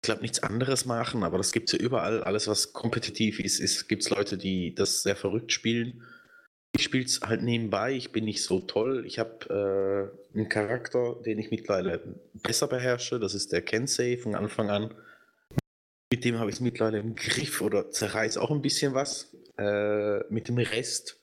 [0.04, 2.24] ich glaube, nichts anderes machen, aber das gibt es ja überall.
[2.24, 6.02] Alles, was kompetitiv ist, ist gibt es Leute, die das sehr verrückt spielen.
[6.76, 9.06] Ich spiele es halt nebenbei, ich bin nicht so toll.
[9.06, 12.02] Ich habe äh, einen Charakter, den ich mittlerweile
[12.34, 13.20] besser beherrsche.
[13.20, 14.91] Das ist der Kensei von Anfang an.
[16.12, 19.36] Mit dem habe ich es mittlerweile im Griff oder zerreiß auch ein bisschen was.
[19.62, 21.22] Äh, mit dem Rest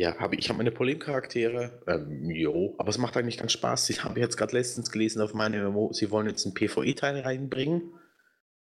[0.00, 1.82] ja, hab ich, habe meine Problemcharaktere.
[1.88, 3.90] Ähm, jo, aber es macht eigentlich ganz Spaß.
[3.90, 7.92] Ich habe jetzt gerade letztens gelesen auf meinem MMO, sie wollen jetzt einen PvE-Teil reinbringen.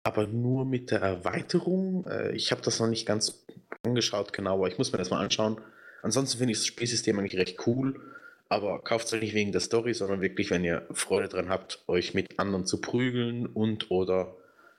[0.04, 2.06] aber nur mit der Erweiterung.
[2.06, 3.44] Äh, ich habe das noch nicht ganz
[3.82, 5.60] angeschaut, genau, aber ich muss mir das mal anschauen.
[6.02, 8.00] Ansonsten finde ich das Spielsystem eigentlich recht cool,
[8.48, 12.14] aber kauft es nicht wegen der Story, sondern wirklich, wenn ihr Freude dran habt, euch
[12.14, 14.36] mit anderen zu prügeln und oder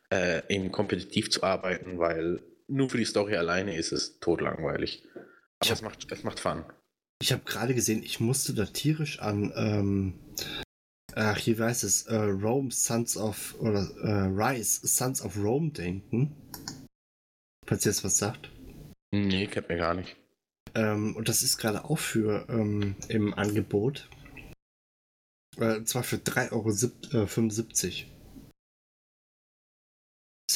[0.09, 5.03] äh, eben kompetitiv zu arbeiten, weil nur für die Story alleine ist es totlangweilig.
[5.59, 6.63] Aber es macht, es macht Fun.
[7.21, 10.19] Ich habe gerade gesehen, ich musste da tierisch an, ähm,
[11.15, 16.35] ach, hier weiß es, äh, Rome Sons of, oder äh, Rise Sons of Rome denken.
[17.67, 18.51] Falls ihr jetzt was sagt.
[19.11, 20.15] Nee, kennt mir gar nicht.
[20.75, 24.09] Ähm, und das ist gerade auch für ähm, im Angebot.
[25.57, 28.18] Äh, zwar für 3,75 Euro.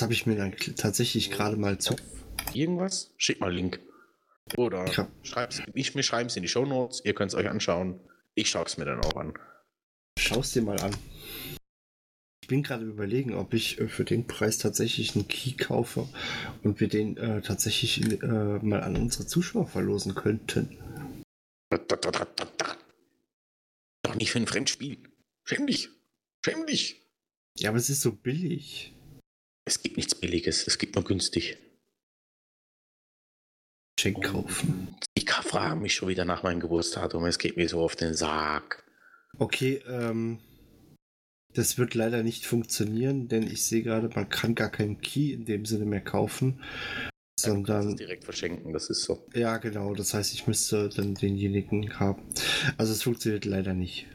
[0.04, 1.95] Habe ich mir dann tatsächlich gerade mal zu.
[2.54, 3.14] Irgendwas?
[3.18, 3.80] Schick mal Link.
[4.58, 5.08] Oder Ja.
[5.24, 7.99] schreib's, ich, wir schreiben es in die Show Notes, ihr könnt es euch anschauen.
[8.36, 9.34] Ich schaue es mir dann auch an.
[10.20, 10.95] Schau es dir mal an.
[12.41, 16.10] Ich bin gerade überlegen, ob ich äh, für den Preis tatsächlich einen Key kaufe
[16.64, 20.78] und wir den äh, tatsächlich äh, mal an unsere Zuschauer verlosen könnten.
[24.04, 24.97] Doch nicht für ein Fremdspiel.
[25.45, 25.89] Schäm dich.
[26.45, 27.01] Schäm dich.
[27.58, 28.93] Ja, aber es ist so billig.
[29.66, 31.57] Es gibt nichts Billiges, es gibt nur günstig.
[33.99, 34.95] Check kaufen.
[35.14, 37.26] Ich frage mich schon wieder nach meinem Geburtsdatum.
[37.26, 38.84] Es geht mir so auf den Sarg.
[39.38, 40.39] Okay, ähm,
[41.53, 45.45] das wird leider nicht funktionieren, denn ich sehe gerade, man kann gar keinen Key in
[45.45, 49.26] dem Sinne mehr kaufen, kannst sondern es direkt verschenken, das ist so.
[49.34, 49.93] ja, genau.
[49.93, 52.24] Das heißt, ich müsste dann denjenigen haben.
[52.78, 54.07] Also es funktioniert leider nicht.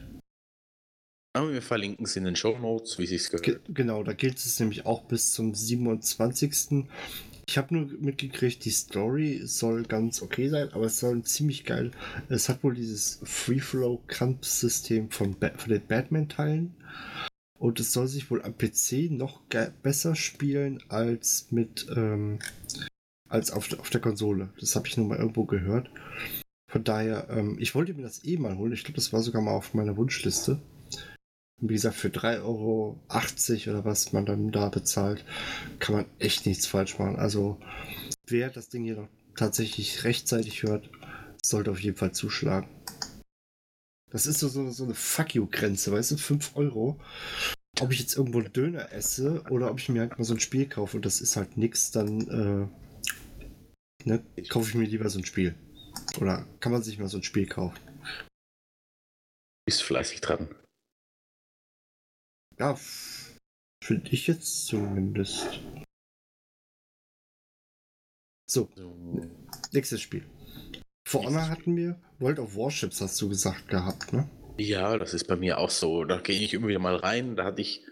[1.35, 3.62] Aber wir verlinken es in den Show Notes, wie sich's Ge gehört.
[3.68, 6.87] genau, da gilt es nämlich auch bis zum 27.
[7.47, 11.93] Ich habe nur mitgekriegt, die Story soll ganz okay sein, aber es soll ziemlich geil.
[12.29, 16.74] Es hat wohl dieses Free-Flow-Kampfsystem von, ba von den Batman-Teilen.
[17.59, 22.39] Und es soll sich wohl am PC noch ge- besser spielen als mit ähm,
[23.29, 24.51] als auf, der- auf der Konsole.
[24.61, 25.91] Das habe ich nur mal irgendwo gehört.
[26.70, 28.72] Von daher, ähm, ich wollte mir das eh mal holen.
[28.72, 30.61] Ich glaube, das war sogar mal auf meiner Wunschliste.
[31.61, 33.00] Wie gesagt, für 3,80 Euro
[33.70, 35.24] oder was man dann da bezahlt,
[35.80, 37.16] kann man echt nichts falsch machen.
[37.16, 37.59] Also,
[38.26, 40.88] wer das Ding hier noch tatsächlich rechtzeitig hört,
[41.42, 42.68] sollte auf jeden Fall zuschlagen.
[44.11, 46.16] Das ist so, so, so eine Fuck you-Grenze, weißt du?
[46.16, 46.98] 5 Euro.
[47.80, 50.40] Ob ich jetzt irgendwo einen Döner esse oder ob ich mir halt mal so ein
[50.40, 52.70] Spiel kaufe und das ist halt nix, dann
[54.04, 55.54] äh, ne, kaufe ich mir lieber so ein Spiel.
[56.20, 57.78] Oder kann man sich mal so ein Spiel kaufen?
[59.66, 60.48] Bist fleißig dran.
[62.59, 62.76] Ja,
[63.84, 65.61] finde ich jetzt zumindest.
[68.50, 69.20] So, So.
[69.72, 70.24] nächstes Spiel.
[71.06, 72.00] For Honor hatten wir.
[72.18, 74.28] World of Warships hast du gesagt gehabt, ne?
[74.59, 76.04] Ja, das ist bei mir auch so.
[76.04, 77.36] Da gehe ich immer wieder mal rein.
[77.36, 77.84] Da hatte ich,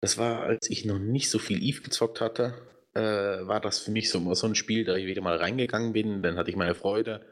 [0.00, 2.54] das war, als ich noch nicht so viel Eve gezockt hatte,
[2.94, 3.00] äh,
[3.46, 6.22] war das für mich so, so ein Spiel, da ich wieder mal reingegangen bin.
[6.22, 7.26] Dann hatte ich meine Freude.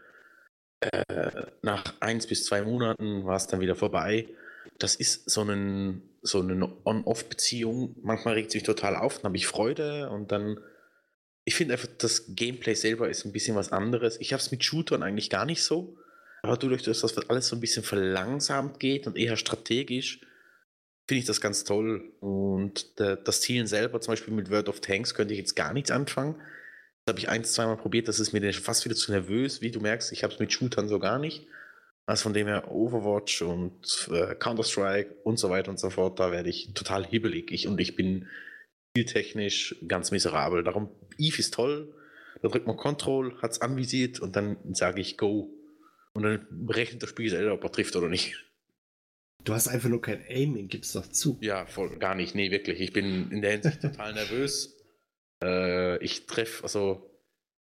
[0.80, 4.28] Äh, nach eins bis zwei Monaten war es dann wieder vorbei.
[4.79, 7.97] Das ist so, einen, so eine On-Off-Beziehung.
[8.03, 10.61] Manchmal regt es mich total auf, dann habe ich Freude und dann.
[11.45, 14.20] Ich finde einfach, das Gameplay selber ist ein bisschen was anderes.
[14.20, 15.97] Ich habe es mit Shootern eigentlich gar nicht so.
[16.43, 20.20] Aber dadurch, dass das alles so ein bisschen verlangsamt geht und eher strategisch,
[21.07, 22.12] finde ich das ganz toll.
[22.20, 25.91] Und das Zielen selber, zum Beispiel mit World of Tanks, könnte ich jetzt gar nichts
[25.91, 26.35] anfangen.
[27.05, 29.62] Das habe ich ein, zweimal probiert, das ist mir fast wieder zu nervös.
[29.62, 31.47] Wie du merkst, ich habe es mit Shootern so gar nicht.
[32.09, 36.32] Also von dem her Overwatch und äh, Counter-Strike und so weiter und so fort, da
[36.32, 37.52] werde ich total hibbelig.
[37.52, 38.26] Ich, und ich bin
[38.90, 40.64] spieltechnisch ganz miserabel.
[40.64, 40.88] Darum,
[41.18, 41.94] Eve ist toll.
[42.40, 45.50] Da drückt man Control, hat es anvisiert und dann sage ich Go.
[46.14, 48.42] Und dann berechnet das Spiel selber, ob er trifft oder nicht.
[49.44, 51.36] Du hast einfach nur kein Aiming, gib's doch zu.
[51.42, 52.34] Ja, voll, gar nicht.
[52.34, 52.80] Nee, wirklich.
[52.80, 54.82] Ich bin in der Hinsicht total nervös.
[55.44, 57.17] Äh, ich treffe, also,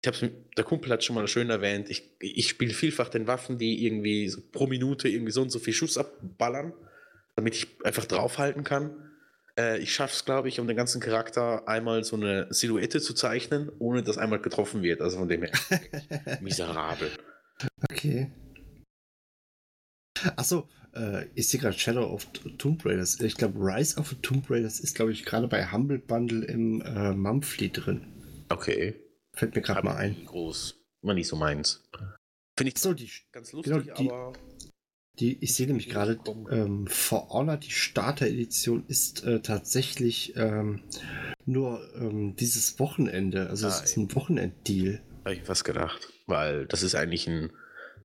[0.05, 3.59] ich mit, der Kumpel hat schon mal schön erwähnt, ich, ich spiele vielfach den Waffen,
[3.59, 6.73] die irgendwie so pro Minute irgendwie so und so viel Schuss abballern,
[7.37, 9.11] damit ich einfach draufhalten kann.
[9.57, 13.15] Äh, ich schaffe es, glaube ich, um den ganzen Charakter einmal so eine Silhouette zu
[13.15, 15.01] zeichnen, ohne dass einmal getroffen wird.
[15.01, 15.53] Also von dem her
[16.41, 17.11] miserabel.
[17.91, 18.33] Okay.
[20.37, 22.27] Achso, äh, ich sehe gerade Shadow of
[22.59, 23.21] Tomb Raiders.
[23.21, 26.81] Ich glaube, Rise of the Tomb Raiders ist, glaube ich, gerade bei Humble Bundle im
[26.83, 28.07] äh, Monthly drin.
[28.49, 28.95] Okay.
[29.43, 30.25] Fällt mir gerade mal ein.
[30.25, 30.77] Groß.
[31.03, 31.83] Immer nicht so meins.
[32.57, 34.33] Finde ich So, die, ganz lustig, Genau, die- aber.
[35.19, 36.21] die, ich sehe nämlich gerade,
[36.53, 40.85] ähm, For Honor, die Starter-Edition ist äh, tatsächlich ähm,
[41.45, 43.51] nur ähm, dieses Wochenende.
[43.51, 45.01] Also es Ah, ist ein Wochenend-Deal.
[45.25, 46.09] Habe ich fast gedacht.
[46.29, 47.51] Weil das ist eigentlich ein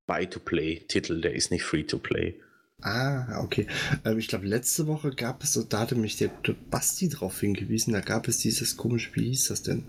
[0.08, 2.42] Buy-to-Play-Titel, der ist nicht Free-to-Play.
[2.82, 3.68] Ah, okay.
[4.06, 7.94] Ähm, ich glaube, letzte Woche gab es, da hatte mich der, der Basti drauf hingewiesen,
[7.94, 9.88] da gab es dieses komische, wie hieß das denn?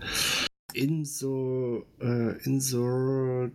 [0.73, 3.51] Inso, äh, Insurgency,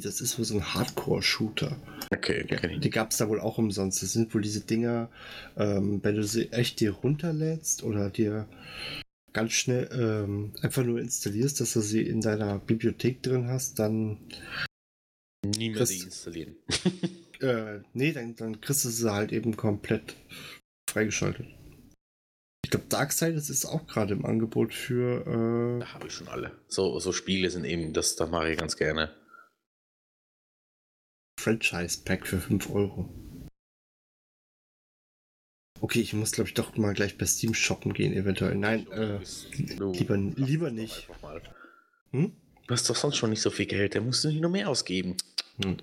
[0.00, 1.76] das ist wohl so ein Hardcore-Shooter.
[2.12, 2.78] Okay, okay.
[2.78, 4.02] Die gab es da wohl auch umsonst.
[4.02, 5.10] Das sind wohl diese Dinger,
[5.56, 8.46] ähm, wenn du sie echt dir runterlädst oder dir
[9.32, 14.18] ganz schnell ähm, einfach nur installierst, dass du sie in deiner Bibliothek drin hast, dann.
[15.44, 16.56] Nie mehr deinstallieren.
[17.40, 20.14] äh, nee, dann, dann kriegst du sie halt eben komplett
[20.88, 21.46] freigeschaltet.
[22.72, 25.26] Ich glaube, Darksiders ist auch gerade im Angebot für.
[25.26, 26.58] Äh, da habe ich schon alle.
[26.68, 29.14] So, so Spiele sind eben, das, das mache ich ganz gerne.
[31.38, 33.10] Franchise-Pack für 5 Euro.
[35.82, 38.54] Okay, ich muss glaube ich doch mal gleich bei Steam shoppen gehen, eventuell.
[38.54, 39.18] Nein, äh,
[39.52, 41.08] lieber, lieber nicht.
[42.12, 42.32] Hm?
[42.66, 44.70] Du hast doch sonst schon nicht so viel Geld, da musst du nicht nur mehr
[44.70, 45.18] ausgeben.
[45.62, 45.76] Hm.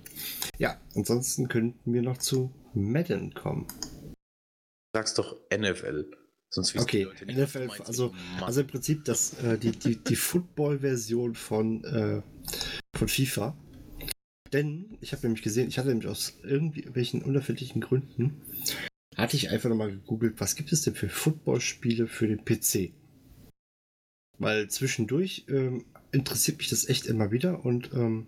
[0.58, 3.68] Ja, ansonsten könnten wir noch zu Madden kommen.
[3.78, 6.16] Du sagst doch NFL.
[6.52, 12.22] Sonst okay, NFL, also, also im Prinzip das, äh, die, die, die Football-Version von, äh,
[12.96, 13.56] von FIFA.
[14.52, 18.42] Denn ich habe nämlich gesehen, ich hatte nämlich aus irgendwelchen unerfindlichen Gründen,
[19.16, 22.92] hatte ich einfach nochmal gegoogelt, was gibt es denn für Footballspiele für den PC?
[24.38, 28.26] Weil zwischendurch ähm, interessiert mich das echt immer wieder und ähm,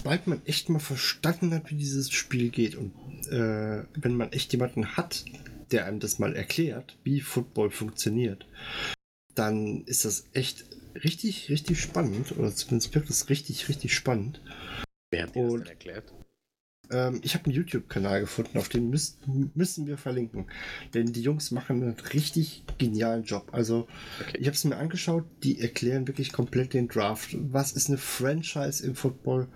[0.00, 2.92] sobald man echt mal verstanden hat, wie dieses Spiel geht und
[3.28, 5.24] äh, wenn man echt jemanden hat,
[5.72, 8.46] der einem das mal erklärt, wie Football funktioniert,
[9.34, 12.36] dann ist das echt richtig, richtig spannend.
[12.38, 14.40] Oder zumindest wirkt das richtig, richtig spannend.
[15.10, 16.12] Wer hat dir das denn erklärt?
[16.90, 20.46] Ähm, ich habe einen YouTube-Kanal gefunden, auf den müssen, müssen wir verlinken.
[20.92, 23.48] Denn die Jungs machen einen richtig genialen Job.
[23.52, 23.88] Also,
[24.20, 24.38] okay.
[24.38, 27.36] ich habe es mir angeschaut, die erklären wirklich komplett den Draft.
[27.38, 29.48] Was ist eine Franchise im Football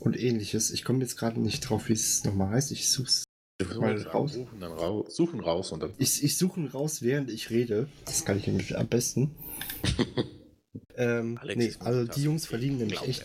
[0.00, 0.70] und ähnliches.
[0.70, 2.72] Ich komme jetzt gerade nicht drauf, wie es nochmal heißt.
[2.72, 3.24] Ich suche es
[3.64, 4.34] mal raus.
[4.34, 5.14] Suchen, dann raus.
[5.14, 5.92] Suchen raus und dann.
[5.98, 7.88] Ich, ich suche raus, während ich rede.
[8.04, 9.34] Das kann ich nämlich am besten.
[10.96, 13.24] ähm, nee, also die Jungs verdienen nämlich echt.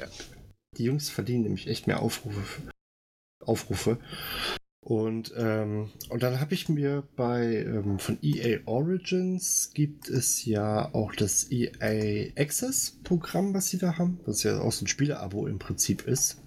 [0.78, 2.42] Die Jungs verdienen nämlich echt mehr Aufrufe.
[3.40, 4.00] Aufrufe.
[4.86, 10.94] Und, ähm, und dann habe ich mir bei ähm, von EA Origins gibt es ja
[10.94, 15.48] auch das EA Access Programm, was sie da haben, was ja auch so ein Spieleabo
[15.48, 16.38] im Prinzip ist.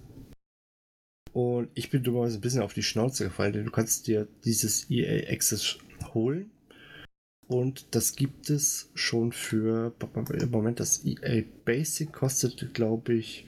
[1.33, 4.89] Und ich bin dummerweise ein bisschen auf die Schnauze gefallen, denn du kannst dir dieses
[4.89, 5.77] EA Access
[6.13, 6.51] holen.
[7.47, 9.93] Und das gibt es schon für,
[10.39, 13.47] im Moment, das EA Basic kostet, glaube ich,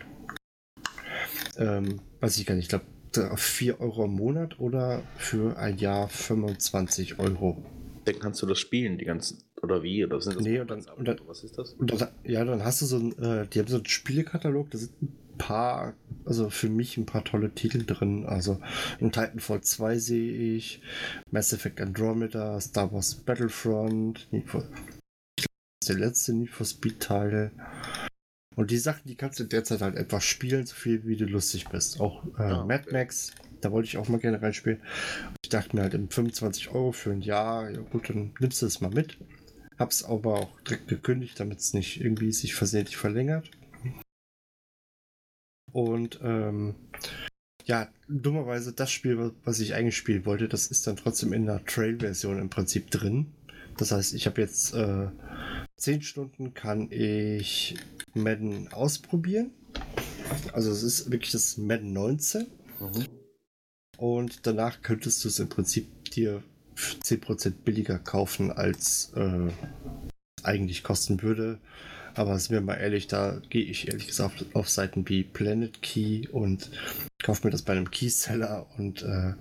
[1.58, 6.08] ähm, weiß ich gar nicht, ich glaube 4 Euro im Monat oder für ein Jahr
[6.08, 7.64] 25 Euro.
[8.06, 10.04] Dann kannst du das spielen, die ganzen, oder wie?
[10.04, 11.74] Oder sind das nee, und dann, und dann, was ist das?
[11.74, 14.78] Und dann, ja, dann hast du so ein, äh, die haben so einen Spielekatalog, da
[14.80, 18.26] sind ein paar, also für mich ein paar tolle Titel drin.
[18.28, 18.62] Also
[19.00, 20.82] in Titanfall 2 sehe ich,
[21.32, 24.64] Mass Effect Andromeda, Star Wars Battlefront, Need for,
[25.88, 27.52] der letzte Need for Speed Teil.
[28.56, 31.68] Und die Sachen, die kannst du derzeit halt einfach spielen, so viel wie du lustig
[31.70, 32.00] bist.
[32.00, 33.32] Auch äh, ja, Mad Max,
[33.62, 34.82] da wollte ich auch mal gerne reinspielen.
[35.44, 38.68] Ich dachte mir halt, im 25 Euro für ein Jahr, ja gut, dann nimmst du
[38.68, 39.18] es mal mit.
[39.80, 43.50] Hab's aber auch direkt gekündigt, damit es nicht irgendwie sich versehentlich verlängert.
[45.74, 46.76] Und ähm,
[47.66, 51.64] ja, dummerweise das Spiel, was ich eigentlich spielen wollte, das ist dann trotzdem in der
[51.66, 53.28] Trail-Version im Prinzip drin.
[53.78, 55.08] Das heißt, ich habe jetzt äh,
[55.78, 57.76] 10 Stunden kann ich
[58.14, 59.52] Madden ausprobieren.
[60.54, 62.48] Also es ist wirklich das Madden 19.
[62.80, 63.08] Mhm.
[63.98, 66.44] Und danach könntest du es im Prinzip dir
[66.76, 69.50] für 10% billiger kaufen, als äh,
[70.44, 71.60] eigentlich kosten würde.
[72.16, 75.82] Aber sind wir mal ehrlich, da gehe ich ehrlich gesagt auf, auf, Seiten wie Planet
[75.82, 76.70] Key und
[77.24, 79.34] kaufe mir das bei einem Keyseller und äh,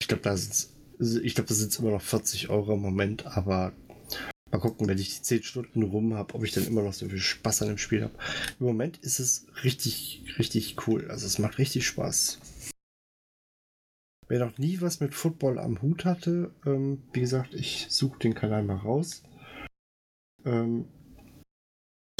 [0.00, 3.72] ich glaube, da sind es immer noch 40 Euro im Moment, aber
[4.50, 7.08] mal gucken, wenn ich die 10 Stunden rum habe, ob ich dann immer noch so
[7.08, 8.14] viel Spaß an dem Spiel habe.
[8.60, 11.10] Im Moment ist es richtig, richtig cool.
[11.10, 12.38] Also es macht richtig Spaß.
[14.28, 18.34] Wer noch nie was mit Football am Hut hatte, ähm, wie gesagt, ich suche den
[18.34, 19.22] Kanal mal raus.
[20.44, 20.86] Ähm,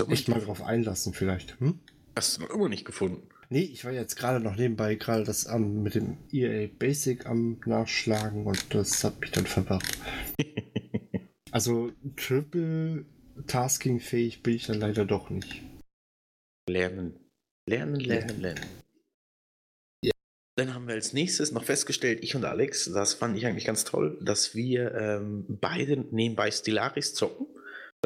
[0.08, 1.58] echt mal drauf einlassen vielleicht.
[1.60, 1.80] Hm?
[2.14, 3.28] Hast du noch immer nicht gefunden?
[3.48, 7.60] Nee, ich war jetzt gerade noch nebenbei gerade das am, mit dem EA Basic am
[7.64, 9.84] Nachschlagen und das hat mich dann verwirrt.
[11.52, 13.06] also Triple
[13.46, 15.62] Tasking fähig bin ich dann leider doch nicht.
[16.68, 17.20] Lernen.
[17.68, 18.66] Lernen, lernen, lernen.
[20.02, 20.12] Ja.
[20.56, 23.84] Dann haben wir als nächstes noch festgestellt, ich und Alex, das fand ich eigentlich ganz
[23.84, 27.46] toll, dass wir ähm, beide nebenbei Stellaris zocken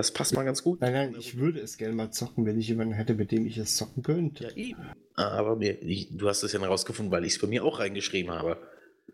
[0.01, 0.81] Das passt mal ganz gut.
[0.81, 3.59] Nein, nein, ich würde es gerne mal zocken, wenn ich jemanden hätte, mit dem ich
[3.59, 4.45] es zocken könnte.
[4.45, 4.93] Ja, eben.
[5.15, 8.33] Aber mir, ich, du hast es ja herausgefunden, weil ich es bei mir auch reingeschrieben
[8.33, 8.57] habe.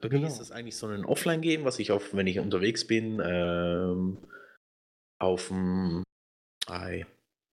[0.01, 0.23] Bei genau.
[0.23, 4.19] mir ist das eigentlich so ein Offline-Game, was ich auf, wenn ich unterwegs bin, ähm,
[5.19, 6.05] auf dem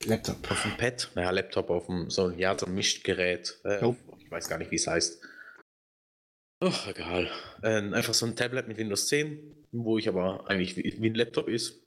[0.05, 0.51] Laptop.
[0.51, 3.59] Auf dem Pad, naja, Laptop auf dem, so, ja, so ein Mischgerät.
[3.63, 3.95] Äh, oh.
[4.19, 5.23] Ich weiß gar nicht, wie es heißt.
[6.59, 7.31] Ach, egal.
[7.63, 11.15] Äh, einfach so ein Tablet mit Windows 10, wo ich aber eigentlich wie, wie ein
[11.15, 11.82] Laptop ist.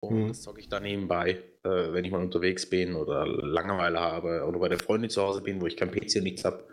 [0.00, 0.28] Und mhm.
[0.28, 4.58] das zocke ich da nebenbei, äh, wenn ich mal unterwegs bin oder Langeweile habe oder
[4.58, 6.64] bei der Freundin zu Hause bin, wo ich kein PC und nichts habe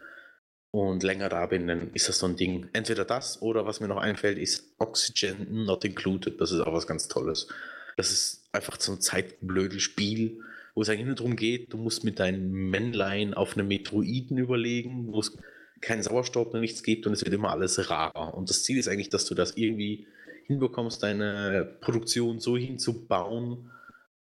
[0.72, 2.70] und länger da bin, dann ist das so ein Ding.
[2.74, 6.42] Entweder das oder was mir noch einfällt, ist Oxygen Not Included.
[6.42, 7.48] Das ist auch was ganz Tolles.
[7.96, 10.42] Das ist einfach so ein zeitblödes Spiel,
[10.76, 15.14] wo es eigentlich nur darum geht, du musst mit deinen Männlein auf einem Metroiden überlegen,
[15.14, 15.38] wo es
[15.82, 18.34] keinen Sauerstoff und nichts gibt und es wird immer alles rarer.
[18.34, 20.08] Und das Ziel ist eigentlich, dass du das irgendwie
[20.46, 23.72] hinbekommst, deine Produktion so hinzubauen,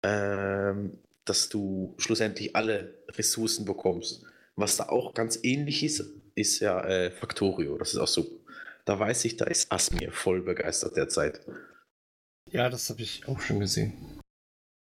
[0.03, 4.25] ähm, dass du schlussendlich alle Ressourcen bekommst.
[4.57, 6.05] Was da auch ganz ähnlich ist,
[6.35, 7.77] ist ja äh, Factorio.
[7.79, 8.37] Das ist auch super.
[8.85, 11.41] Da weiß ich, da ist Asmir voll begeistert derzeit.
[12.51, 13.93] Ja, das habe ich auch schon gesehen.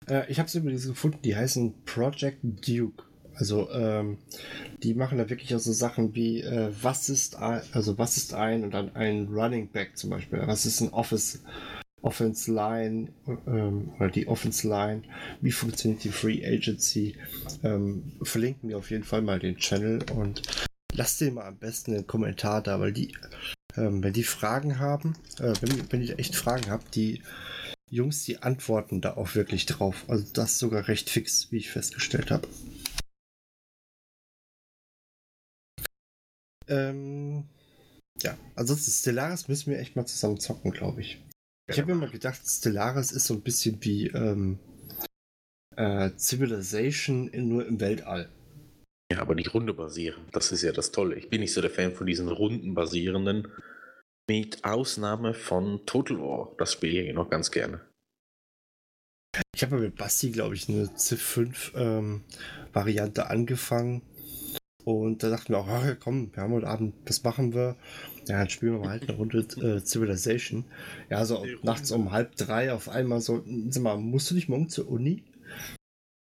[0.07, 3.03] Äh, ich habe es übrigens gefunden, die heißen Project Duke.
[3.35, 4.17] Also ähm,
[4.83, 8.33] die machen da wirklich auch so Sachen wie äh, was ist ein, also was ist
[8.33, 10.41] ein und dann ein Running Back zum Beispiel.
[10.45, 11.39] Was ist ein Office
[12.01, 13.09] Offense Line
[13.47, 15.01] ähm, oder die Offense Line?
[15.41, 17.15] Wie funktioniert die Free Agency?
[17.63, 20.43] Ähm, verlinken wir auf jeden Fall mal den Channel und
[20.93, 23.13] lasst den mal am besten einen Kommentar da, weil die,
[23.75, 27.21] ähm, wenn die Fragen haben, äh, wenn, wenn ihr echt Fragen habt, die
[27.89, 30.05] Jungs, die antworten da auch wirklich drauf.
[30.07, 32.47] Also das sogar recht fix, wie ich festgestellt habe.
[36.67, 37.45] Ähm,
[38.21, 41.21] ja, ansonsten Stellaris müssen wir echt mal zusammen zocken, glaube ich.
[41.67, 44.59] Ich habe mir mal gedacht, Stellaris ist so ein bisschen wie ähm,
[45.75, 48.29] äh, Civilization in, nur im Weltall.
[49.11, 50.33] Ja, aber nicht rundenbasierend.
[50.33, 51.15] Das ist ja das Tolle.
[51.15, 53.47] Ich bin nicht so der Fan von diesen rundenbasierenden.
[54.27, 56.55] Mit Ausnahme von Total War.
[56.57, 57.81] Das spiele ich noch ganz gerne.
[59.55, 62.23] Ich habe mit Basti, glaube ich, eine Civ 5 ähm,
[62.73, 64.01] Variante angefangen.
[64.85, 67.75] Und da dachten wir auch, ach, komm, wir haben heute Abend, das machen wir.
[68.27, 70.63] Ja, dann spielen wir mal halt eine Runde äh, Civilization.
[71.09, 74.69] Ja, so nachts um halb drei auf einmal so, sag mal, musst du nicht morgen
[74.69, 75.23] zur Uni?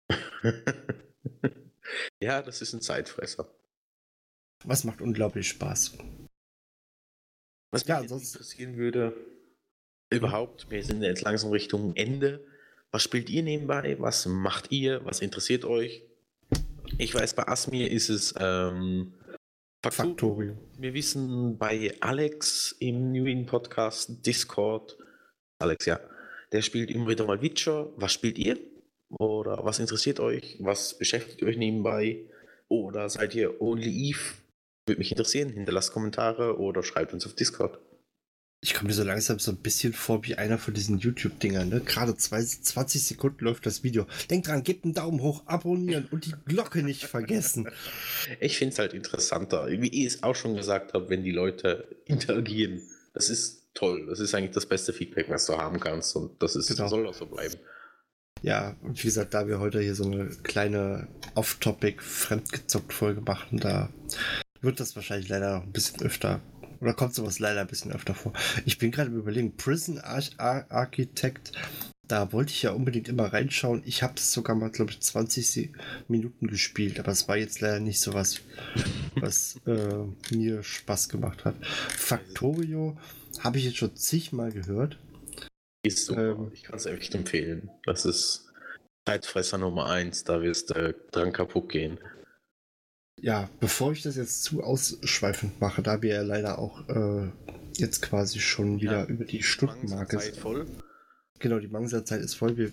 [2.20, 3.48] ja, das ist ein Zeitfresser.
[4.64, 5.96] Was macht unglaublich Spaß.
[7.70, 9.16] Was ja, mich interessieren würde,
[10.10, 12.44] überhaupt, wir sind jetzt langsam Richtung Ende.
[12.90, 13.96] Was spielt ihr nebenbei?
[14.00, 15.04] Was macht ihr?
[15.04, 16.02] Was interessiert euch?
[17.00, 19.14] Ich weiß, bei Asmir ist es ähm,
[19.82, 20.54] Factorio.
[20.76, 24.98] Wir wissen bei Alex im New In Podcast Discord,
[25.58, 25.98] Alex, ja,
[26.52, 27.90] der spielt immer wieder mal Witcher.
[27.96, 28.58] Was spielt ihr?
[29.18, 30.58] Oder was interessiert euch?
[30.60, 32.26] Was beschäftigt euch nebenbei?
[32.68, 34.34] Oder seid ihr Only Eve?
[34.86, 35.48] Würde mich interessieren.
[35.48, 37.78] Hinterlasst Kommentare oder schreibt uns auf Discord.
[38.62, 41.80] Ich komme mir so langsam so ein bisschen vor wie einer von diesen YouTube-Dingern, ne?
[41.80, 44.06] Gerade 20 Sekunden läuft das Video.
[44.28, 47.70] Denkt dran, gebt einen Daumen hoch, abonnieren und die Glocke nicht vergessen.
[48.38, 51.88] Ich finde es halt interessanter, wie ich es auch schon gesagt habe, wenn die Leute
[52.04, 52.82] interagieren.
[53.14, 54.06] Das ist toll.
[54.08, 56.14] Das ist eigentlich das beste Feedback, was du haben kannst.
[56.14, 56.88] Und das ist, genau.
[56.88, 57.56] soll auch so bleiben.
[58.42, 63.58] Ja, und wie gesagt, da wir heute hier so eine kleine Off-Topic fremdgezockt Folge machen,
[63.58, 63.90] da
[64.60, 66.40] wird das wahrscheinlich leider noch ein bisschen öfter
[66.80, 68.32] oder kommt sowas leider ein bisschen öfter vor?
[68.64, 71.52] Ich bin gerade überlegen, Prison Arch Architect,
[72.08, 73.82] da wollte ich ja unbedingt immer reinschauen.
[73.86, 75.72] Ich habe es sogar mal, glaube ich, 20
[76.08, 78.40] Minuten gespielt, aber es war jetzt leider nicht so was,
[79.14, 81.54] was äh, mir Spaß gemacht hat.
[81.64, 82.98] Factorio
[83.38, 84.98] habe ich jetzt schon zigmal gehört.
[85.82, 86.30] Ist super.
[86.30, 87.70] Ähm, ich kann es echt empfehlen.
[87.84, 88.50] Das ist
[89.06, 91.98] Zeitfresser Nummer 1, da wirst du äh, dran kaputt gehen.
[93.22, 97.30] Ja, bevor ich das jetzt zu ausschweifend mache, da wir ja leider auch äh,
[97.76, 100.36] jetzt quasi schon wieder ja, über die Stundenmarke sind.
[100.36, 100.66] voll.
[101.38, 102.56] Genau, die Mangsa-Zeit ist voll.
[102.56, 102.72] Wir,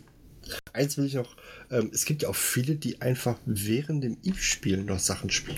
[0.74, 1.36] eins will ich noch,
[1.70, 5.58] ähm, es gibt ja auch viele, die einfach während dem Eve-Spielen noch Sachen spielen.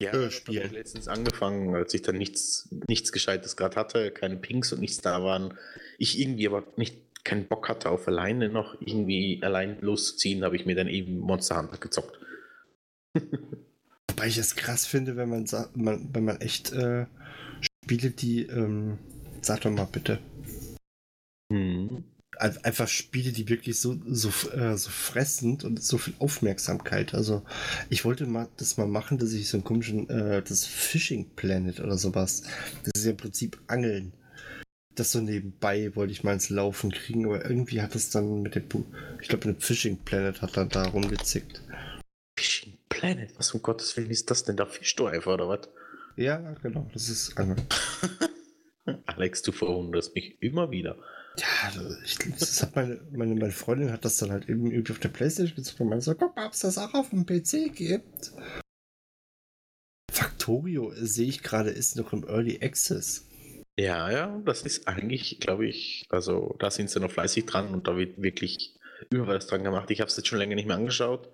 [0.00, 0.66] Ja, äh, spielen.
[0.66, 4.98] Ich letztens angefangen, als ich dann nichts, nichts Gescheites gerade hatte, keine Pinks und nichts
[4.98, 5.56] da waren.
[5.98, 10.66] Ich irgendwie aber nicht keinen Bock hatte auf alleine noch irgendwie allein loszuziehen, habe ich
[10.66, 12.18] mir dann eben Monster Hunter gezockt.
[14.22, 17.06] Wobei ich es krass finde, wenn man, man wenn man echt äh,
[17.60, 19.00] Spiele, die, ähm,
[19.40, 20.20] sag doch mal bitte.
[21.50, 22.04] Mhm.
[22.38, 27.14] Einfach Spiele, die wirklich so, so, äh, so fressend und so viel Aufmerksamkeit.
[27.14, 27.42] Also,
[27.90, 31.80] ich wollte mal das mal machen, dass ich so einen komischen, äh, das Fishing Planet
[31.80, 32.44] oder sowas.
[32.84, 34.12] Das ist ja im Prinzip Angeln.
[34.94, 38.54] das so nebenbei wollte ich mal ins Laufen kriegen, aber irgendwie hat es dann mit
[38.54, 38.84] dem,
[39.20, 41.60] ich glaube, eine Fishing Planet hat dann da rumgezickt.
[43.02, 43.36] Planet?
[43.36, 44.56] Was um Gottes Willen ist das denn?
[44.56, 45.68] Da fischst du einfach, oder was?
[46.14, 47.60] Ja, genau, das ist Angeln.
[49.06, 50.96] Alex, du verwunderst mich immer wieder.
[51.36, 54.92] Ja, also ich, das hat meine, meine, meine Freundin hat das dann halt eben irgendwie
[54.92, 57.26] auf der Playstation gezogen und meinte so, guck mal, ob es das auch auf dem
[57.26, 58.32] PC gibt.
[60.12, 63.26] Factorio sehe ich gerade ist noch im Early Access.
[63.76, 67.88] Ja, ja, das ist eigentlich, glaube ich, also da sind sie noch fleißig dran und
[67.88, 68.76] da wird wirklich
[69.10, 69.90] überall was dran gemacht.
[69.90, 71.28] Ich habe es jetzt schon länger nicht mehr angeschaut.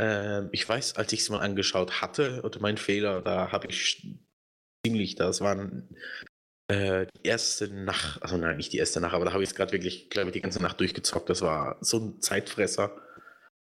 [0.00, 4.06] Ähm, ich weiß, als ich es mal angeschaut hatte, oder mein Fehler, da habe ich
[4.84, 5.88] ziemlich, das waren
[6.68, 9.54] äh, die erste Nacht, also nein, nicht die erste Nacht, aber da habe ich es
[9.54, 11.28] gerade wirklich, glaube ich, die ganze Nacht durchgezockt.
[11.28, 13.00] Das war so ein Zeitfresser.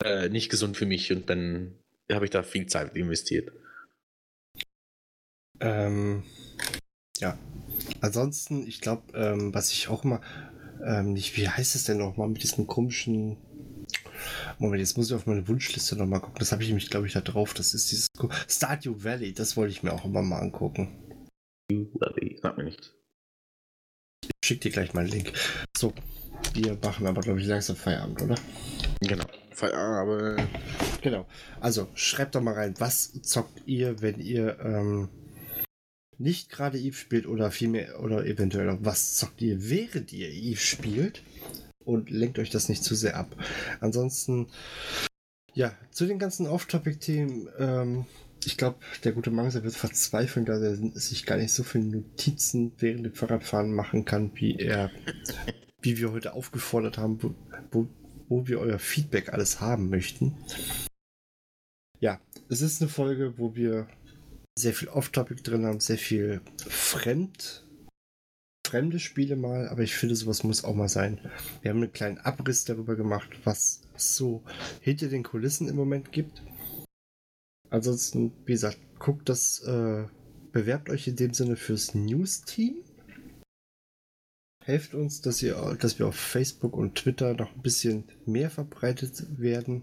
[0.02, 1.78] Äh, nicht gesund für mich und dann
[2.10, 3.52] habe ich da viel Zeit investiert.
[5.60, 6.24] Ähm,
[7.18, 7.38] ja.
[8.00, 10.20] Ansonsten, ich glaube, ähm, was ich auch immer,
[10.84, 13.36] ähm, nicht, wie heißt es denn nochmal mit diesem komischen.
[14.58, 16.38] Moment, jetzt muss ich auf meine Wunschliste nochmal gucken.
[16.38, 17.54] Das habe ich nämlich, glaube ich, da drauf.
[17.54, 18.08] Das ist dieses
[18.48, 19.32] Stardew Valley.
[19.32, 20.88] Das wollte ich mir auch immer mal angucken.
[21.70, 22.92] Valley, sag mir nichts.
[24.22, 25.32] Ich schicke dir gleich mal einen Link.
[25.76, 25.92] So,
[26.54, 28.34] wir machen aber, glaube ich, langsam Feierabend, oder?
[29.00, 30.48] Genau, Feierabend.
[31.02, 31.26] Genau.
[31.60, 35.08] Also, schreibt doch mal rein, was zockt ihr, wenn ihr ähm,
[36.18, 41.22] nicht gerade Eve spielt oder vielmehr oder eventuell was zockt ihr, während ihr Eve spielt
[41.90, 43.34] und lenkt euch das nicht zu sehr ab.
[43.80, 44.48] Ansonsten,
[45.54, 48.06] ja, zu den ganzen Off-Topic-Themen, ähm,
[48.44, 52.72] ich glaube, der gute Mangser wird verzweifeln, da er sich gar nicht so viele Notizen
[52.78, 54.90] während dem Fahrradfahren machen kann, wie er,
[55.82, 57.34] wie wir heute aufgefordert haben, wo,
[57.70, 57.88] wo,
[58.28, 60.34] wo wir euer Feedback alles haben möchten.
[61.98, 62.18] Ja,
[62.48, 63.88] es ist eine Folge, wo wir
[64.58, 67.66] sehr viel Off-Topic drin haben, sehr viel fremd,
[68.70, 71.18] fremde Spiele mal, aber ich finde, sowas muss auch mal sein.
[71.60, 74.44] Wir haben einen kleinen Abriss darüber gemacht, was so
[74.80, 76.42] hinter den Kulissen im Moment gibt.
[77.68, 80.04] Ansonsten, wie gesagt, guckt das, äh,
[80.52, 82.84] bewerbt euch in dem Sinne fürs News-Team.
[84.64, 89.40] Helft uns, dass, ihr, dass wir auf Facebook und Twitter noch ein bisschen mehr verbreitet
[89.40, 89.82] werden.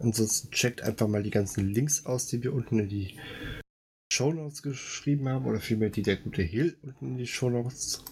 [0.00, 3.18] Ansonsten checkt einfach mal die ganzen Links aus, die wir unten in die
[4.16, 8.02] Shownotes geschrieben haben, oder vielmehr die der gute Hill unten in die Shownotes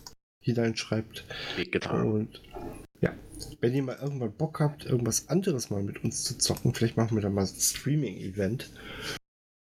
[0.43, 1.25] hineinschreibt.
[1.71, 2.13] Getan.
[2.13, 2.43] Und
[3.01, 3.15] ja,
[3.61, 7.17] wenn ihr mal irgendwann Bock habt, irgendwas anderes mal mit uns zu zocken, vielleicht machen
[7.17, 8.71] wir da mal ein Streaming-Event,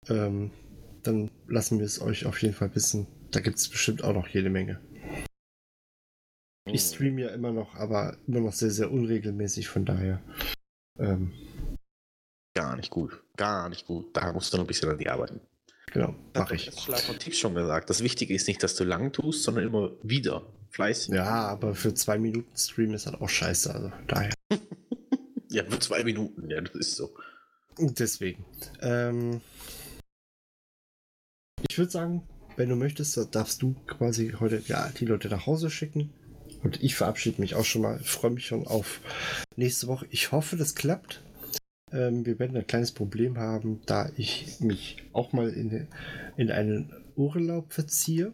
[0.08, 0.50] ähm,
[1.02, 3.06] dann lassen wir es euch auf jeden Fall wissen.
[3.30, 4.80] Da gibt es bestimmt auch noch jede Menge.
[6.66, 10.22] Ich streame ja immer noch, aber immer noch sehr, sehr unregelmäßig, von daher.
[10.98, 11.32] Ähm,
[12.54, 13.22] Gar nicht gut.
[13.36, 14.16] Gar nicht gut.
[14.16, 15.40] Da musst du noch ein bisschen an die arbeiten.
[15.86, 16.66] Genau, mache ich.
[16.66, 17.90] Das Schlag und Tipp schon gesagt.
[17.90, 20.46] Das Wichtige ist nicht, dass du lang tust, sondern immer wieder.
[20.70, 21.14] Fleißig.
[21.14, 24.32] Ja, aber für zwei Minuten Stream ist halt auch scheiße, also daher.
[25.52, 26.48] Ja, für zwei Minuten.
[26.48, 27.12] Ja, das ist so.
[27.76, 28.44] Deswegen.
[28.80, 29.40] Ähm,
[31.68, 32.22] ich würde sagen,
[32.56, 36.12] wenn du möchtest, darfst du quasi heute ja, die Leute nach Hause schicken.
[36.62, 37.98] Und ich verabschiede mich auch schon mal.
[38.00, 39.00] Freue mich schon auf
[39.56, 40.06] nächste Woche.
[40.10, 41.22] Ich hoffe, das klappt.
[41.92, 45.88] Ähm, wir werden ein kleines Problem haben, da ich mich auch mal in,
[46.36, 48.32] in einen Urlaub verziehe.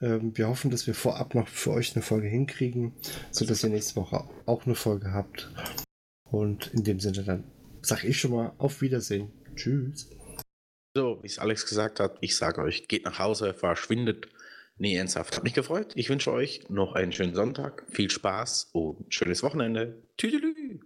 [0.00, 2.92] Ähm, wir hoffen, dass wir vorab noch für euch eine Folge hinkriegen,
[3.30, 5.50] sodass ihr nächste Woche auch eine Folge habt.
[6.30, 7.44] Und in dem Sinne dann
[7.82, 9.30] sage ich schon mal auf Wiedersehen.
[9.54, 10.10] Tschüss.
[10.94, 14.28] So, wie es Alex gesagt hat, ich sage euch, geht nach Hause, verschwindet.
[14.78, 15.92] Nee, ernsthaft, hat mich gefreut.
[15.94, 20.02] Ich wünsche euch noch einen schönen Sonntag, viel Spaß und schönes Wochenende.
[20.16, 20.80] Tüdelü.